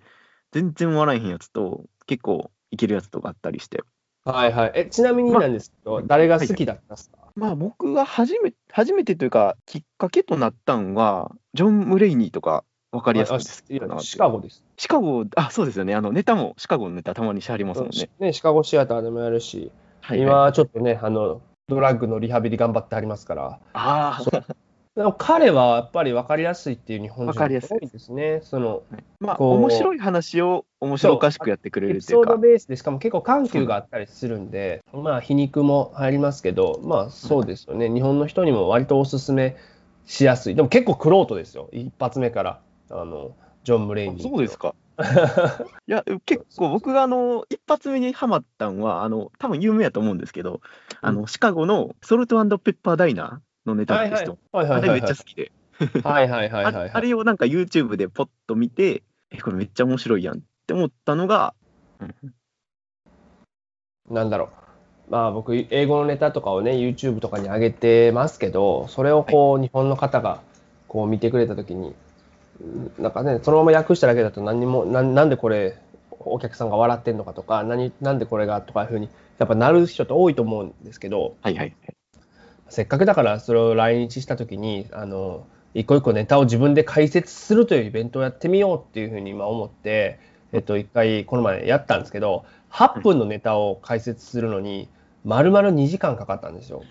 [0.52, 3.82] 全然笑えへんやつと結構いけるやつとかあったりして。
[4.24, 4.72] はいはい。
[4.76, 13.64] え、ちなみになんですけど、ま、誰が好きだったんですか、はい、まあ僕が初め初めてというか、きっかけとなったんは、ジョン・ムレイニーとか分かりやすいです
[14.00, 14.64] シカゴです。
[14.78, 15.96] シカゴ、あ、そうですよね。
[15.96, 18.10] あのネタもシカゴのネタたまにしはりますもんね。
[18.20, 23.60] ね、シカゴシアターでもやるし、はいはい、今ちょっとね、あの、ドラッグのリハビリ頑張ってありますから。
[23.74, 24.56] ああ。
[24.96, 28.42] でも彼はやっぱり分かりやすいっていう日本人わかりやすい多いですね。
[28.44, 28.84] その
[29.22, 32.30] まあ、こう面白い話を面白おかしくやってくれエピるっていうか。
[32.30, 37.90] ソードベースでしかも結構緩急があったりするんで、まあ皮肉も入りますけど、まあそうですよね。
[37.90, 39.56] 日本の人にも割とおすすめ
[40.06, 40.56] しやすい。
[40.56, 41.70] でも結構クロートですよ。
[41.72, 42.60] 一発目から。
[42.90, 44.30] あの、ジョン・ムレイあニー。
[44.30, 44.76] そうですか。
[45.88, 50.60] いや、結構僕があの、一発目にハマったんは、あの、多分有名やと思うんですけど、
[51.00, 54.38] あの、シカゴのソルトペッパーダイナーのネタはいはいですと。
[54.52, 55.52] はいはいあれめっちゃ好きで。
[56.04, 61.54] はいはいはいはいはいああれをなんか YouTube でポッと見て、え、これめっちゃ面白いやんって思ったのが、
[64.10, 65.12] なんだろう。
[65.12, 70.42] まあ僕、英語のネタとかをね、YouTube とかに上げてますけど、それをこう、日本の方が
[70.88, 71.94] こう見てくれたときに、
[72.62, 75.78] うんなんかね、そのまま訳しただけだと何にも、ななんでこれ、
[76.12, 81.76] お客さんが笑ってんのかとか、何なんでこれがとかいうふうに、やっぱなる人って多いと思うんですけど、はいはい。
[82.72, 90.20] せっかくだからそれを来日したときに、あの、一個一個ネタを自分で解説するというイベントをやってみようっていうふうに今思って、
[90.54, 94.88] えっと、一回この前やったんですけど、8分のネタを解説するのに、
[95.26, 96.84] 丸々2時間かかったんですよ。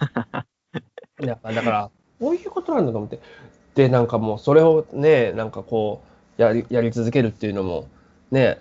[1.23, 1.91] やっぱだから、
[2.21, 3.19] こういうことなんだと思って。
[3.75, 6.03] で、なんかもうそれをね、なんかこ
[6.39, 7.89] う、やりやり続けるっていうのも、
[8.31, 8.59] ね、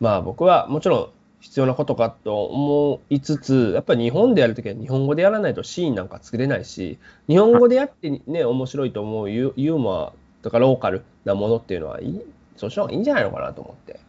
[0.00, 1.08] まあ僕はもちろん
[1.46, 12.20] 必要なことかと思いつつ、やっぱり日本でやるときは日本語でやらないとシーンなんか作れないし、日本語でやってね、面白いと思うユユーモアとかローカルなものっていうのはいい、
[12.56, 14.00] そっちの方がいいんじゃないのかなと思って。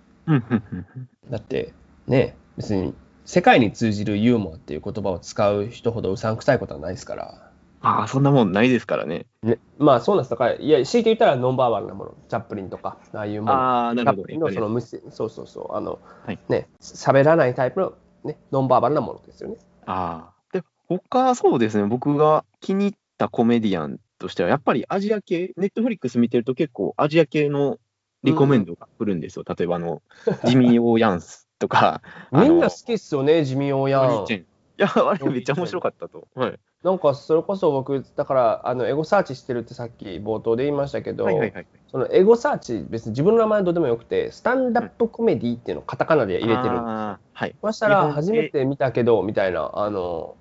[1.29, 1.73] だって
[2.07, 2.95] ね、別に
[3.25, 7.46] 世界に通じるユーモアっていう言葉を使う人ほどうさんくさいことはないですから。
[7.81, 9.25] ああ、そんなもんないですからね。
[9.43, 10.31] ね、まあそうなんです。
[10.31, 13.53] だから、いや、強いて言ったらノンバーバルなもの、チャップリンとか、ああいうもの。
[13.53, 14.23] ああ、なるほど。
[14.23, 19.57] チャップリンのその無視、そうそうそう、あの、はいね、喋らないタイプの、ね、ノンバーバルなものですよね。
[19.85, 20.33] ああ。
[20.51, 27.77] で、他そうですね、僕が気に入ったコメディアンとしては、やっぱりアジア系、ネットフリックス見てると結構アジア系の
[28.23, 29.45] リコメンドが来るんですよ。
[29.47, 30.01] 例えばあの、
[30.45, 34.39] ジミー・オーヤンスとか、 みんな好きっすよね、ジミー・オーヤン、ロニー・チェン。
[34.41, 34.45] い
[34.77, 36.27] や、 あれめっちゃ面白かったと。
[36.35, 36.59] はい。
[36.83, 41.67] なんかそれこそ僕、だからあのエゴサーチしてるってさっき冒頭で言いましたけど、はいはいはい。
[41.87, 46.83] そのエゴサーチ、別に自分の名前はどうでもよくて、スタンダップコメディっていうのをカタカナで入れてるんです。
[46.83, 47.55] はい。
[47.61, 50.35] そしたら、初めて見たけど、みたいな、あの、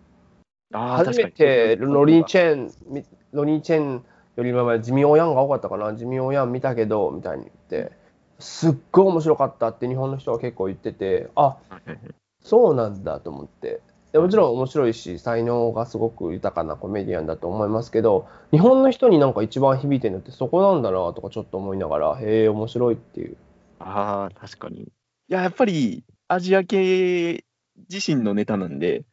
[0.72, 4.04] あー初めてロニー・チェン、みロニー・チェン
[4.36, 7.92] より前、ジミー・オーヤンが多かったかな、ジミー・オーヤン見たけど、みたいに言って、
[8.38, 11.98] すっごい面白かったって日本の人は結構言ってて、あはいはいはい
[12.46, 13.80] そうなんだと思って。
[14.16, 23.36] でもちろん面白いし、才能がすごく豊かなコメディアンだと思いますけど、日本の人になんか一番響いてるのってそこなんだなとかちょっと思いながら、へえ、面白いっていう。
[23.78, 24.84] ああ、確かに。
[24.84, 24.88] い
[25.28, 27.44] や、やっぱりアジア系
[27.90, 29.04] 自身のネタなんで、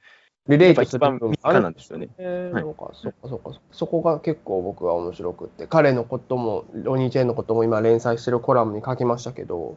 [0.48, 2.08] リレートするやっぱ一番身近なんですよね。
[2.18, 9.76] えー、はいなんかそっかそっかそこが結構僕は面白くって彼のこともロニー・チェーンのことも今連載してるコラムに書きましたけど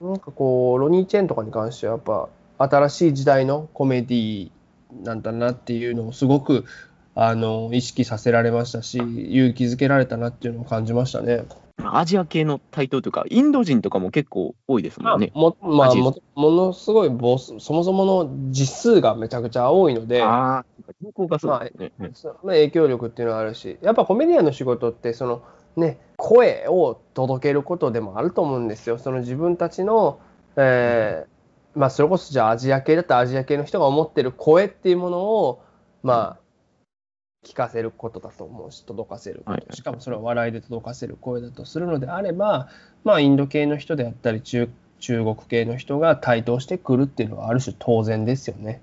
[0.00, 2.28] なんかこうロニー・チェーンとかに関してはやっぱ
[2.62, 4.50] 新しい時代のコメディ
[5.02, 6.64] なんだなっていうのをすごく
[7.14, 11.44] あの意識させられましたし勇気づけられたなっていうのを感じましたね。
[11.84, 15.32] アジア系の台頭というか、インド人とかも結構多いですもんね。
[15.34, 20.22] もまあ、もものすごいボスそもそもの実数がめちゃくちゃ多いので。
[21.00, 22.12] 人口がそうですね。
[22.42, 25.42] まあ影響力っていうのはあるしやっぱコメディアンの仕事ってその
[25.76, 30.20] ね声を届けることでもあると思うんですよその自分たちの、
[30.56, 31.31] えー
[31.74, 35.64] まあそれこそじゃあアジア系だったらアジア系の人が思ってる声っていうものを
[36.02, 36.42] まあ
[37.46, 39.66] 聞かせることだと思うし届かせること、はい。
[39.70, 42.68] しかもそれは笑いで届かせる声だとするのであれば
[43.04, 44.68] まあインド系の人であったり中
[45.00, 48.80] 中国系の人が台頭してくるっていうのはある種当然ですよね。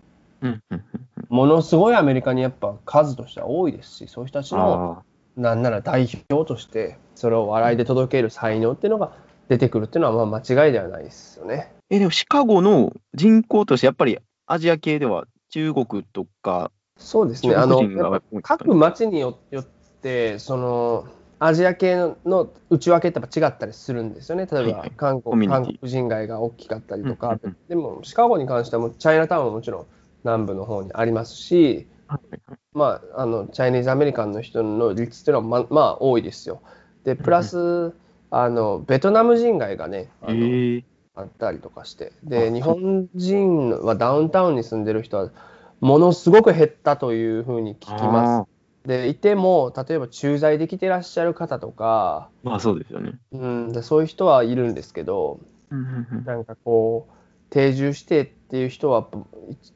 [1.29, 5.03] ものすごいアメリカにやっぱ数としては多いですしそういう人たちうんの
[5.37, 9.13] あなんなら代表としてそれを笑いで届ける才能っていうのが
[9.47, 11.71] 出てくるっていうのはまあ間違いではないですよね。
[11.91, 17.55] ーえ、でもシカゴの人口として、やっぱりアジア系では中国とか、そうですね。
[17.55, 17.81] あの
[18.41, 19.65] 各町によよっ
[20.01, 21.07] てその
[21.39, 24.45] アジア系の内訳ってやっぱ違ったりするんですよね。
[24.51, 24.91] 例えばはいはい。
[24.91, 25.49] 韓国
[25.83, 27.39] 人街が大きかったりとか、うんうん。
[27.43, 29.85] うんでもシカゴに関してはもうチャイナタウンはもちろん
[30.25, 31.87] 南部の方にありますし、
[32.73, 36.61] まあ、あのチャイニーズアメリカンの人の率っていうのはままあ多いですよ。
[37.05, 37.93] でプラス
[38.29, 40.83] あのベトナム人街がねあえのー、
[41.15, 45.29] あったりとかしてで日本人はダウンタウンに住んでる人は
[45.79, 48.49] ものすごく減ったというふうに聞きます。
[48.85, 53.13] でいても例えば駐在で来てらっしゃる方とか、まあそうですよね。
[53.31, 55.39] うん、でそういう人はいるんですけど
[56.25, 57.13] なんかこう
[57.49, 59.07] 定住してっていう人は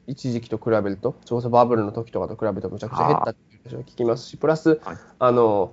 [0.06, 5.72] 一時期と比べると、調査バブルの時とかと比べるとむちゃくちゃ減ったっていう話を聞きますし、プラス、はい、あの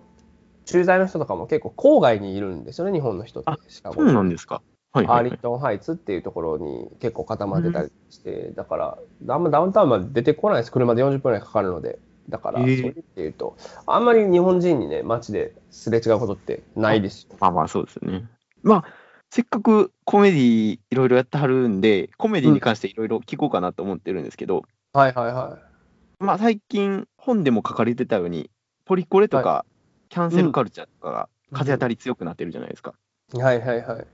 [0.66, 3.52] 駐在の人とかも結構郊外にいるんですよね、日本の人って。
[3.70, 4.62] そうなんですか。
[4.94, 8.98] はいはいはい、アーリントンハイツっていうところに結構固まってたりして、うん、だから、
[9.30, 12.00] あんまダウンタウンまで出てこないです、車で40分ぐらいかかるので。
[12.30, 18.26] だから、それっていうと、あんまり日本人にね、街ですれ違うことってないですまあまあ、そうですよね。
[18.64, 18.86] まあ、
[19.32, 24.64] せっかくコメディいろいろやってはるんで、コメディに関していろいろ聞こうかなと思ってるんですけど、
[24.94, 26.24] うん、はいはいはい。
[26.24, 28.50] まあ、最近、本でも書かれてたように、
[28.86, 29.66] ポリコレとか、
[30.10, 32.94] キャンセルカルチャーとかが風当たり強くなってるじゃないですか。
[33.34, 33.98] はいはいはい。
[33.98, 34.08] はい、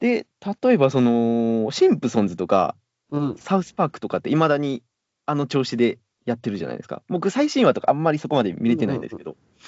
[0.00, 0.26] で、
[0.62, 2.76] 例えば、その、シンプソンズとか、
[3.10, 4.82] うん、サウスパークとかっていまだに
[5.26, 7.02] あの調子でやってるじゃないですか。
[7.08, 9.58] 僕、最新話とかあんまりそこまで見れてないんですけど、うんうんうん、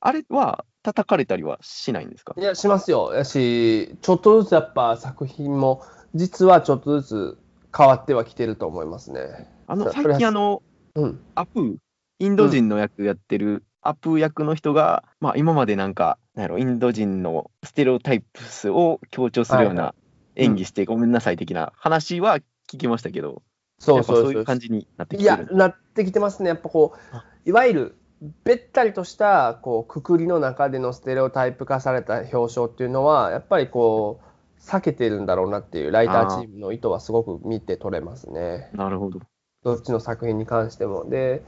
[0.00, 2.34] あれは叩かれたりはしないんですか？
[2.36, 3.14] いや、しますよ。
[3.14, 5.82] やし、ちょっとずつやっぱ作品も、
[6.14, 7.38] 実はちょっとずつ
[7.76, 9.48] 変わってはきてると思いますね。
[9.66, 10.62] あの、最近あの、
[10.94, 11.76] うん、アプー、
[12.18, 19.94] インド人の役やってるアプー役の人が、まあ今までなんか、なんやろ、インド人のステレオタイプスを強調するような
[20.36, 23.42] 演技してごめんなさい的な話は聞きましたけど、
[23.78, 26.48] そうそうそういう感じになってきてるいや、なってきてますね。
[26.48, 27.96] やっぱこう、いわゆる
[28.44, 38.70] べったりとしたこうくくりの中でのステレオタイプ化された表彰っていうのは、やっぱりこう、避けてるんだろうなっていうライターチームの意図はすごく見て取れますね。
[38.72, 39.20] なるほど。
[39.62, 41.08] どっちの作品に関しても。
[41.08, 41.42] で、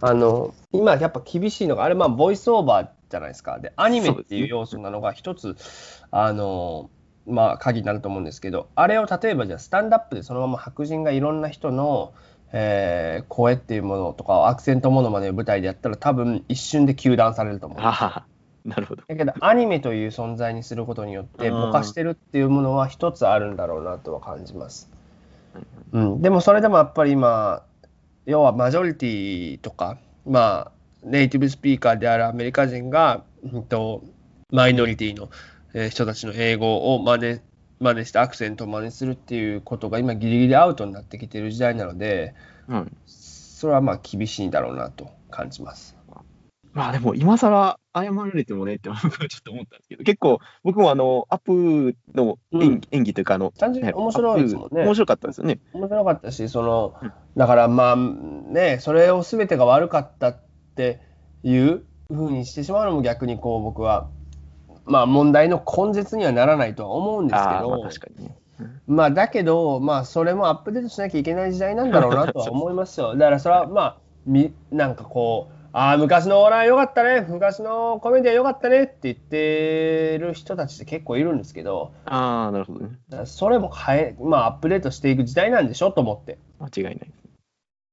[0.00, 3.58] あの、今やっぱ厳しいのが、あれまあボイスオーバーじゃないですか。
[3.58, 5.56] で、アニメっていう要素なのが一つ、
[6.10, 6.90] あの、
[7.26, 12.14] まあ鍵になると思うんですけど、あれを例えばじゃあスタンダップでそのまま白人がいろんな人の、
[12.52, 17.80] えー、声っていうものとかアクセントものまで舞台でやったら多分一瞬で糾弾されると思う。
[18.64, 19.02] なるほど。
[19.06, 24.90] だけどアニメという存在にすることによってぼかしてるっていうものは一つあるんだろうなとは感じます。
[25.92, 27.62] うん、でもそれでもやっぱり今
[28.26, 34.04] 要はマジョリティとかまあネイティブスピーカーであるアメリカ人が、うんと、
[34.50, 35.30] マイノリティの
[35.88, 37.40] 人たちの英語を真似
[37.80, 42.34] 真似してアクセントを真似するっていうことが今ギリギリアウトになってきてる時代なので、
[42.68, 45.96] うん、それはまあ厳しいんだろうなと感じます。
[46.72, 54.84] まあでも今更謝られてもねって僕はちょっと思ったんですけど、結構僕もあのアップの演,、演技というかあの、単純に面白いですもんね。
[54.84, 55.58] 面白かったですよね。
[55.72, 56.94] 面白かったし、その、
[57.36, 60.40] だからまあね、それを全てが悪かったっ
[60.76, 61.00] て
[61.42, 64.08] いうふうにしてしまうのも逆にこう僕は
[64.90, 68.30] まあ、問題の根絶にはならないとは思うんですけど、まあ、確かに
[68.86, 73.16] まあ、だけど、まあ、それもアップデートしなきゃいけない時代なんだろうなとは思いますよ。
[73.16, 73.96] だからそれは、まあ、
[74.26, 82.98] みなんかこう、ああ、昔のお笑いよかったね、昔のコメディアよかったねって言ってる人たちって結構いるんですけど、ああ、なるほどね。
[83.24, 85.92] それも変え、まあ、アップデートしていく時代なんでしょ？
[85.92, 86.38] と思って。
[86.58, 87.10] 間違いない。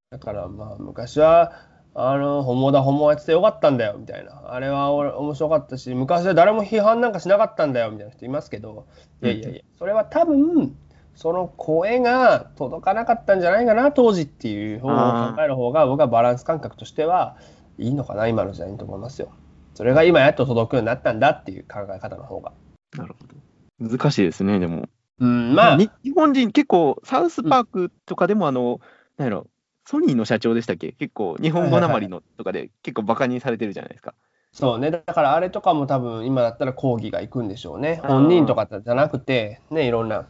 [0.09, 1.51] だから、まあ、昔は、
[1.93, 4.53] あの、ホモだ、ホモやっててよかったんだよ、みたいな。
[4.53, 8.85] あれは俺面白かったし、昔は誰も批判なんかしなかったんだよ、みたいな人いますけど、
[9.21, 10.75] いやいやいや、それは多分、
[11.15, 17.37] その声が届かなかったんじゃないかな、当時っていう方を考える方が、僕はバランス感覚としては
[17.77, 19.31] いいのかな、今の時代にと思いますよ。
[19.73, 22.51] それが今やっと届くようになったんだっていう考え方の方が。
[22.97, 23.35] なるほど。
[23.97, 24.89] 難しいですね、でも。
[25.19, 28.79] うん、まあ、日本人結構、サウスパークとかでも、あの、うん、
[29.17, 29.47] なんやろ、
[29.85, 30.91] ソニーの社長でしたっけ？
[30.91, 34.13] 結構日本語なまりのとかで結構バカにされてるじゃないですか。
[34.51, 38.01] そうね、だからあれとかも多分今だったら講義が行くんでしょうね。
[38.03, 40.25] 本人とかじゃなくて、ね、いろんな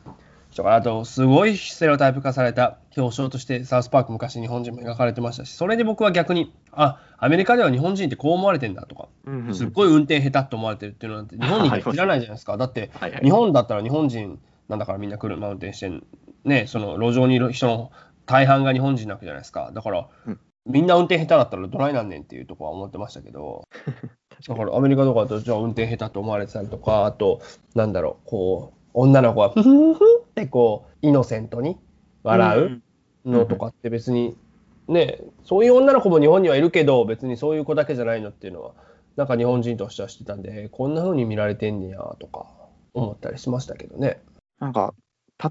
[0.57, 9.07] 人から、あとすごいステレオタイプ化された表彰としてサウスパーク昔日本人も描かれてましたし、それで僕は逆に、あ、アメリカでは日本人ってこう思われてんだとか、
[9.53, 12.57] すっごい運転下手と思われてるっていうのなんて日本に知らないじゃないですか。
[12.57, 12.91] だって
[13.21, 15.91] 日本だったら日本人なんだからみんな車運転して
[16.43, 17.91] ね、その路上にいる人の
[18.25, 19.71] 大半が日本人なわけじゃないですか。
[19.73, 23.63] だから、うん、みんな運転下手だったらどないなんねんっていうとこは思ってましたけど、
[24.47, 27.41] だからアメリカとかだと、じゃあ運転下手と思われてたりとか、あと、
[27.75, 31.77] なんだろう、こう、女の子がふふふってこう、イノセントに
[32.23, 32.81] 笑う
[33.25, 34.37] のとかって別に、
[34.87, 38.71] ね、そういう女の子も日本にはいるけど、別にそういう子だけじゃないのっていうのは、
[39.15, 42.45] なんか日本人としては知ってたんで、こんな風に見られてんねやとか
[42.93, 44.21] 思ったりしましたけどね。
[44.59, 44.93] なんか、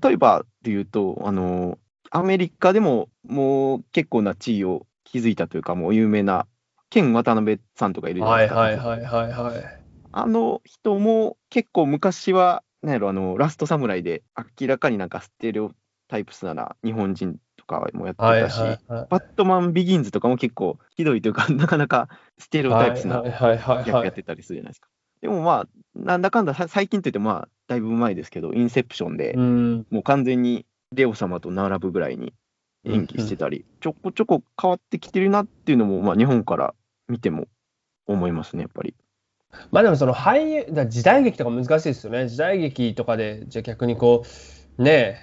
[0.02, 1.78] 例えばで言うと、あの、
[2.10, 6.46] アメリカでももう結構な地位を築いたというか、もう有名な、
[6.88, 8.60] ケン渡辺さんとかいるじゃないですか。
[8.60, 9.80] はいはいはいはい、はい。
[10.12, 14.22] あの人も結構昔は、なんやろ、あの、ラストサムライで
[14.60, 15.72] 明らかになんかステレオ
[16.06, 22.08] タイプスなら日本人とかもやってたし、はいはいはい、バットマンビギンズとかも結構ひどいというか、 なかなか
[22.38, 24.88] ステレオタイプスな役やってたりするじゃないですか。
[25.20, 29.34] でもまあ、なんだかんだ最近といってまあ、だいぶ前ですけど、インセプションで、
[29.90, 30.64] もう完全に
[30.94, 32.34] レオ様と並ぶぐらいに
[32.84, 36.74] 演技してたり、ちょこちょこ変わってきてるなっていうのも、まあ、日本から
[37.08, 37.48] 見ても
[38.06, 38.94] 思いますね、やっぱり。
[39.70, 42.28] まあでもその俳優、だ時代劇とか難しいですよね。
[42.28, 44.24] 時代劇とかで、じゃあ逆にこ
[44.78, 45.16] う、ねえ、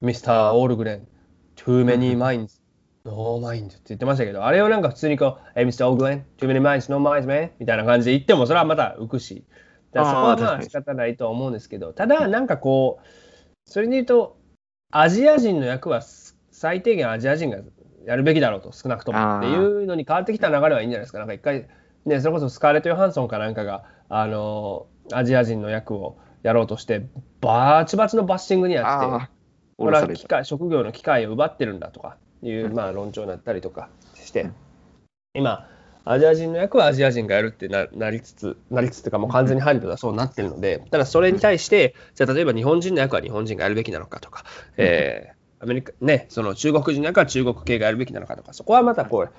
[0.00, 1.08] ミスター・オールグレン、
[1.56, 2.60] too many minds,
[3.04, 9.44] no minds って言ってましたけど、あれをなんか普通にこう、え、ミスター・オールグレン、too many minds, no minds, man みたいな感じで言っても、それはまた浮くし、
[9.92, 13.06] だそこはまあ仕方ないとは思うんですけど、ただなんかこう、
[13.64, 14.38] それで言うと、
[14.90, 16.02] アジア人の役は
[16.50, 17.58] 最低限アジア人が
[18.06, 21.18] やるべきだろうと、少なくともっていうのに変わってきた流れはいいんじゃないですか。
[21.18, 21.68] なんか一回、
[22.08, 27.06] ね、それこそスカーレット・ヨハンソンかなんかが、あのアジア人の役をやろうとして、
[27.40, 29.28] バチバチのバッシングにあって、
[29.76, 34.50] これは機械職業の機会を奪ってるんだとかいう、まあ、論調になったりとかして、
[35.34, 35.68] 今、
[36.04, 44.44] アジア人の役はアジア人がやるってなりつつ、なりつつというか、もう完全にハリウッドはそうなってるので、ただそれに対して、じゃあ例えば日本人の役は日本人がやるべきなのかとか、
[44.76, 49.30] えー、アメリカ、ね、その中国人の役は中国系がやるべきなのかとか、そこはまたこう、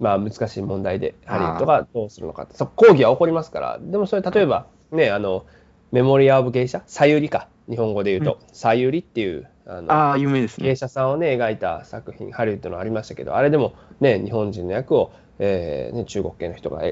[0.00, 5.46] まあ難しい問題で、ハリウッドがどうするのかそ抗議は起こりますから、でもそれ例えば、ね、あの、
[5.92, 16.82] メモリア・オブ・芸者、さゆりか、日本語で言うと、さゆりっていう、あのあ有名ですね、芸者さんをね、描いた作品、ハリウッドのありましたけど、あれでもね、日本人の役をえーね、中国系の人が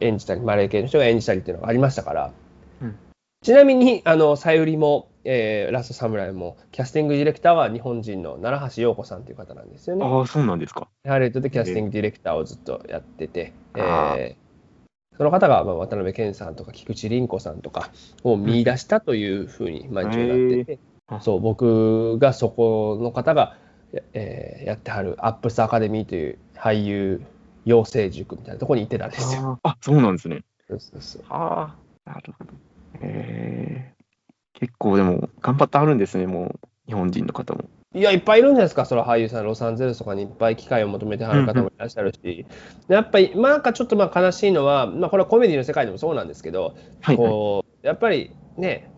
[0.00, 2.32] 演じたりマレー系の人が演じたりっていうのがありましたから、
[2.82, 2.96] うん、
[3.42, 10.04] ちなみにあのさゆりも、えー、ラストサムライもキャスティングディレクターは日本人の奈良橋陽子さんという方なんですよね。
[10.04, 10.88] ああそうなんですか。
[11.06, 17.90] ハリウッドでキャスティングディレクターをずっとやってて、えー、えー、その方が、まあ、渡辺謙さんとか菊池凛子さんとか
[18.24, 20.78] を見出したというふうに、まあ、一応なってて、
[21.20, 23.56] そう僕がそこの方が、
[24.12, 27.22] えー、やってはるアップスアカデミーという俳優
[27.64, 29.58] 養成塾みたいなところに行ってたんですよ。
[29.62, 30.44] あそうなんですね。
[30.68, 31.24] そうそうそう。
[31.28, 32.52] ああ、なるほど。
[33.02, 33.99] えー、
[34.60, 37.64] 結構でも頑張ってあるんですね、もう日本人の方も。
[37.94, 42.46] いや、いっぱいいるんじゃないですか、その俳優さん、ロサンゼルスとかにいっぱい機会を求めてはる方もいらっしゃるし、
[42.88, 48.92] うん、やっぱり、まあ、なんかちょっとまあ悲しいのは、まあ、これはコメディの世界でもそうなんですけど、はい、こうやっぱりね、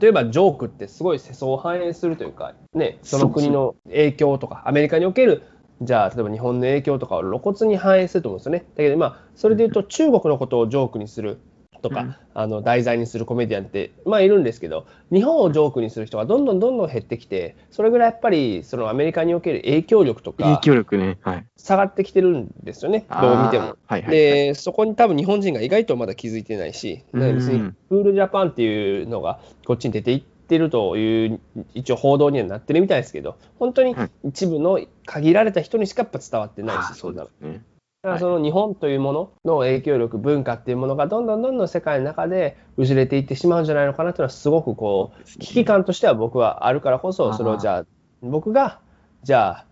[0.00, 5.42] 例えばジョークってすごい世相を反映するというか、ね、その国の影響とか、アメリカにおける
[5.82, 8.60] じゃあ例えば日本の影響とかを露骨に反映すると思うんですよね。
[8.60, 11.38] だけどまあそれで言うと中国のことをジョークにする
[11.84, 23.64] とか、うん、あの題材にするコメディアンってまあいるんですけど日本をジョークにする人がどんどんどんどん減ってきてそれぐらいやっぱりそのアメリカにおける影響力とか影響力ね、はい、下がってきてるんですよねどう見ても。
[23.64, 31.40] はいはいはい、でそこに多分日本人が意外とまだ気づいてないし、うん、別にクールジャパンっていうのがこっちに出ていってってるという
[31.72, 37.62] 一応報道にはなってるみたいですけど本当に一部の限られた人にしかやっぱ伝わってないし、うん、そうだね
[38.04, 47.86] だからその日本というものの影響力、文化っていうものがどんどんどんどん世界の中で薄れていってしまうんじゃないのかなというのはすごくこう危機感としては僕はあるからこそそれをじゃあ
[48.20, 48.78] 僕が
[49.22, 49.66] じゃあ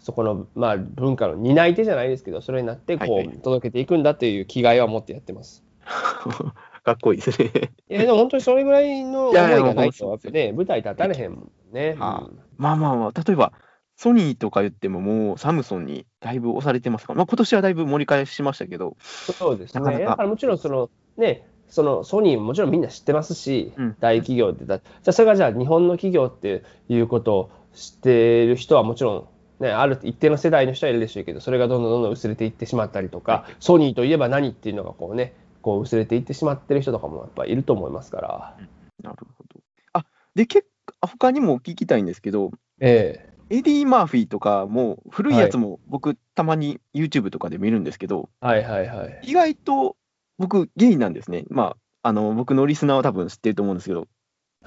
[0.00, 5.64] そこのまあ文化の担い手じゃないですけどそれになってこう届けていくんだという気概は持ってやってます。
[6.84, 7.50] かっこいいですね。
[7.88, 11.96] いや、でも本当にそれぐらいの思いがないと、やっぱね、舞台立たれへんもんね。
[11.98, 12.28] ま
[12.72, 13.52] あまあまあ、例えば、
[13.98, 17.14] ソニーとか言っても、もうサムソンにだいぶ押されてますか？
[17.14, 18.96] ら、まあ今年はだいぶ盛り返しましたけど。
[19.00, 19.80] そうですね。
[19.80, 29.28] なかなかだからもちろん、その、ね、そのソニーももちろんみんな知ってますし、うん、大企業ってじゃあそれがじゃあ日本の企業っていうことを知ってる人はもちろ
[29.60, 38.56] ん、ね、ある一定の世代の人はいるでしょうけどそれがどんどんどんどん薄れていってしまったりとか、ソニーといえば何っていうのがこうねこう薄れていってしまってる人とかもやっぱいると思いますから。
[39.02, 39.60] なるほど。
[39.92, 40.68] あで、結
[41.02, 49.96] 他にも聞きたいんですけど、ええ、エディ・マーフィーとかも古いやつも僕、たまに YouTube とかで見るんですけど、はいはいはい、意外と
[50.38, 51.44] 僕ゲイなんですね。
[51.48, 54.06] まあ、あの僕のリスナーは多分知ってると思うんですけど、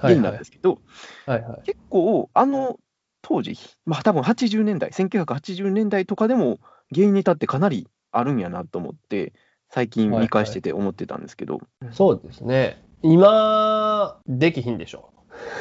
[0.03, 0.79] ゲイなんですけど、
[1.25, 2.77] はいはい、結構あの
[3.21, 6.59] 当時、まあ多分80年代、1980年代とかでも
[6.91, 9.34] ゲイネタってかなりあるんやなと思って、
[9.69, 11.55] 最近見返してて思ってたんですけど。
[11.55, 12.84] はいはい、そうですね。
[13.03, 15.11] 今、できひんでしょ。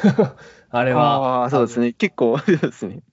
[0.69, 1.41] あれは。
[1.41, 1.93] ああ、そうですね。
[1.93, 3.03] 結構 ですね。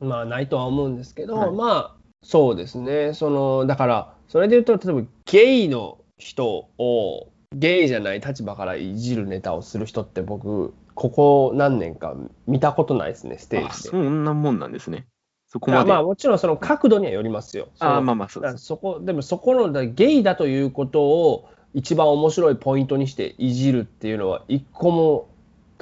[0.00, 3.14] まあ、ないとは思うんですけど、はい、まあ、そうですね。
[3.14, 12.14] その、だから、それで言うと、例えば、ゲイの人を、ゲイじゃない立場からいじるネタをする人って僕、ここ何年か
[12.46, 13.88] 見たことないですね、ステージで。
[13.90, 15.06] そんなもんなんですね。
[15.48, 15.90] そこまで。
[15.90, 17.68] まあもちろんその角度にはよりますよ。
[17.78, 18.64] あまあまあそうです。
[18.64, 25.28] そこ、でもそこのゲイだということを一番面白いポイントにしていじるっていうのは一個も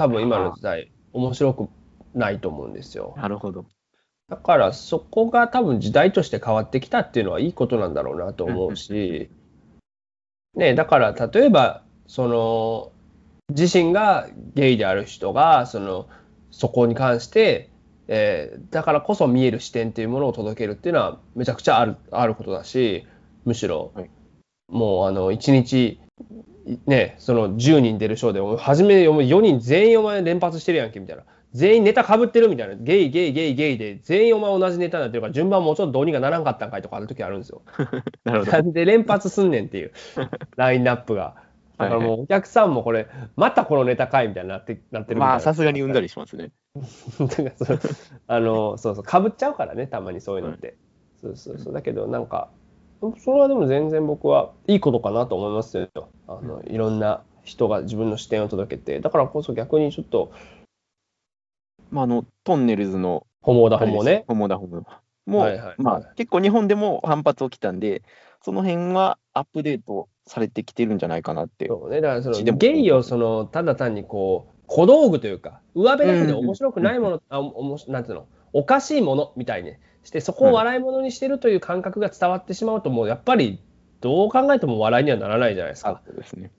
[0.00, 1.68] 多分今の時代面白く
[2.14, 3.12] ないと思うんですよ。
[3.18, 3.66] なるほど。
[4.30, 9.28] だからそこが多分時代として変わってきたっていうのはいいことなんだろうなと思うし、
[10.54, 12.92] ね、だから例えばその
[13.50, 16.08] 自身がゲイである人がその
[16.50, 17.68] そこに関して
[18.12, 23.06] えー、だからこそ見える視点っていうものを届けるっていうのはめちゃくちゃあるあることだし
[23.44, 24.10] むしろ、はい、
[24.68, 26.00] もうあの1日
[26.86, 37.62] ねその10人出るショーで初め4人全員お前連発してるやんけみたいな全員ネタかぶってるみたいなゲイゲイゲイゲイで全員お前同じネタになってるから順番もうちょっとどうにかならんかったんかいとかある時あるんですよ。
[38.24, 39.92] なるほどなんで連発すんねんっていう
[40.56, 41.34] ラインナップが。
[41.76, 43.06] だからもうお客さんもこれ、
[43.36, 46.52] またこのネタかいみたいになってなってるまあさすがにうんだりしますね。
[48.28, 50.76] あのそうそうかぶっちゃうからねたまにそういうのって。
[51.22, 52.50] そうそうそうだけどなんか
[53.18, 55.88] それはでも全然僕はいいことかなと思いますよ。
[56.28, 59.00] あのいろんな人が自分の視点を届けて。
[59.00, 60.32] だからこそ逆にちょっと
[61.90, 64.24] まあ、あのトンネルズのホモダホモね。
[64.28, 64.86] ホモダホモ。
[65.26, 68.02] も、はいはいはい、まあ、結構日本でも反発起きたんで、
[68.42, 71.66] その辺はアップデートされてきてるんじゃないかなって。
[71.68, 79.74] そうね、だからそのゲイをそのただ単にこう小道具というか、上辺だけで面白くないもの、うん、あおもなんていうの、おかしいものみたいに
[80.04, 83.60] して、そこを笑い物にしてるという感覚が伝わってしまうと、もうやっぱり
[84.00, 86.00] どう考えても笑いにはならないじゃないですか。
[86.06, 86.50] そうですね。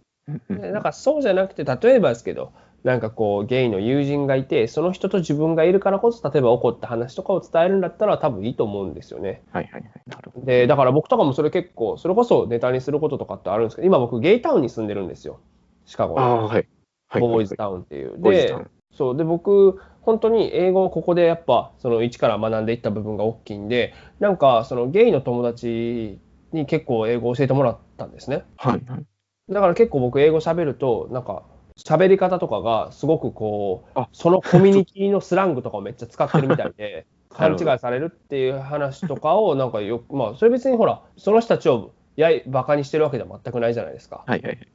[0.50, 9.44] だからそうじゃなくて、例えばですけど、なんかこうゲイの友人がいてその人と自分がいるからこそ例えば起こった話とかを伝えるんだったら多分いいと思うんですよね。
[9.52, 9.92] はいはいはい。
[10.08, 15.40] なるほどでだから僕とかもそれ結構それこそネタにすることとかってあるんですけど今僕ゲイタウンに住んでるんですよ
[15.86, 16.22] シカゴの。
[16.22, 16.68] あはい。
[17.14, 18.20] ボーイズタウンっていう。
[18.20, 18.56] で
[18.94, 19.18] そう。
[19.18, 26.20] で僕本当に英語をここでやっぱその一から学んでいった部分が大きいんでなんかそのゲイの友達
[26.52, 28.44] に結構英語を教えてもらったんですね。
[28.58, 29.06] はい、はい、
[29.50, 31.44] だから結構僕英語喋るとなんか
[31.78, 44.24] 喋り方とかがすごくこうそのコミュニティのスラングとかをめっちゃ使ってるみたいで 勘違いされるっていう話とかをなんかよまあそれ別にほらその人たちをやいバカにしてるわけでは全くないじゃないですか。
[44.28, 44.68] はいはいはい、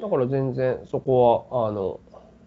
[0.00, 2.00] だから全然そこはあの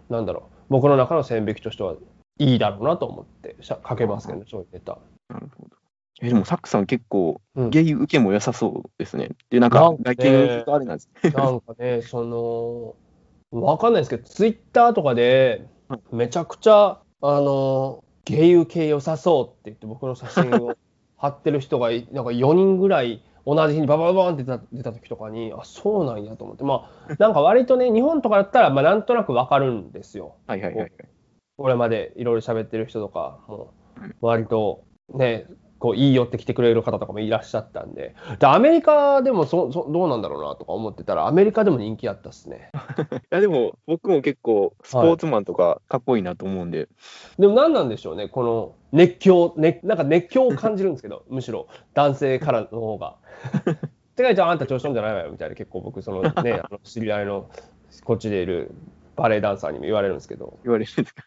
[0.10, 1.96] なんだろう僕の中の線引きとしては
[2.38, 4.98] いいだろうなと思って書けますけどねそういうネタ。
[5.30, 5.80] なるほど。
[6.22, 7.40] えでもサックさん結構、
[7.70, 9.30] ゲイ受けも良さそうですね。
[9.50, 11.10] で、なんか、外見とあれなんです。
[11.34, 12.96] なんかね、その、
[13.52, 15.66] わかんないですけど、ツイッターとかで、
[16.12, 20.76] めちゃくちゃ、あの、ゲイ受け良さそうって言って、僕の写真を
[21.16, 30.36] 貼ってる人が、なんか4人ぐらい、同じ日にバババンって出た出た時とかに、あ、そうなんやと思って、まあ、なんか割とね、 日本とかだったら、まあ、なんとなくわかるんですよ。
[30.48, 30.92] はいはいはい、
[31.58, 33.74] これまでいろいろ喋ってる人とかも、
[34.22, 34.84] 割と
[35.14, 35.48] ね、
[35.80, 42.70] こう言い寄ってきてくれる方とかもいらっしゃったんで、でアメリカでもそそどうなんだろうなとか思ってたら、アメリカでも人気あったっすね。
[43.32, 46.80] いや、でも僕も結構、スポーツマンとかかっこいいなと思うんで。
[46.80, 46.88] はい、
[47.40, 53.16] でも何なんでしょうね、この熱狂、ね、なんか熱狂を感じるんですけど、むしろ男性からの方が。
[54.16, 56.30] てか、じゃああんた調子乗んじゃないわよみたいな、結構僕、そのね、
[56.64, 57.50] あの知り合いの
[58.04, 58.72] こっちでいる
[59.16, 60.60] バレエダンサーにも言われるんですけど。
[60.64, 61.24] 言われるんですか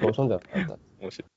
[0.00, 0.78] 調子乗んじゃないわよ。
[1.00, 1.30] 面白い。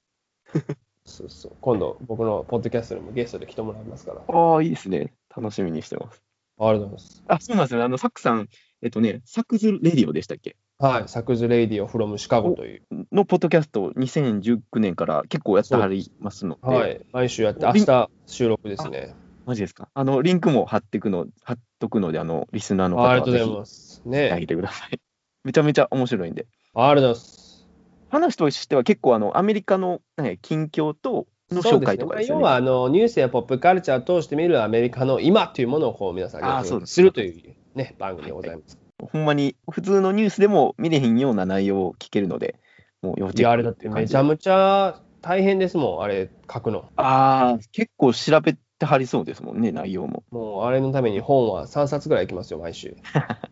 [1.05, 1.51] そうそう。
[1.59, 4.21] 今度、僕のポッドキャストにもゲストで来てもらいますから。
[4.27, 5.13] ああ、いいですね。
[5.35, 6.23] 楽しみにしてます。
[6.59, 7.23] ありがとうございます。
[7.27, 7.85] あ、そうなんですよね。
[7.85, 8.47] あの、サックさん、
[8.81, 10.55] えっとね、サクズレディオでしたっけ？
[10.79, 12.83] はい、サクズレディオフロムシカゴという。
[13.11, 16.67] のポッドキャスト、2019年から結構やってはりますので。
[16.67, 19.15] はい、毎週やって、明日収録ですね。
[19.45, 19.89] マジですか？
[19.93, 24.01] あの、リンクも貼ってくの、貼っとくので、あの、リスナーの方はありがとうございます。
[24.05, 24.31] ね。
[24.31, 24.99] あげてください。
[25.43, 26.45] めちゃめちゃ面白いんで。
[26.73, 27.67] ありがとうございます。
[28.09, 42.55] 話としては結構あの、アメリカの、ね、近況と、の紹介とか、ね、要はあのニュースやポップカルチャーを通して見るアメリカの今というものをこう皆さんにするという、ね、番組でございます、はい、ほんまに普通のニュースでも見れへんような内容を聞けるので、
[43.01, 46.89] もう要チェックあれだってめちゃめちゃ大変ですもん、あれ書くの。
[46.95, 50.23] ああ、結構調べてはりそうですもんね、内容も。
[50.29, 52.97] もうあれのために本は3冊ぐらいいきますよ、毎週。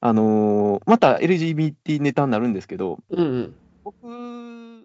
[0.00, 4.04] あのー、また LGBT ネタになるんですけど、うんうん、僕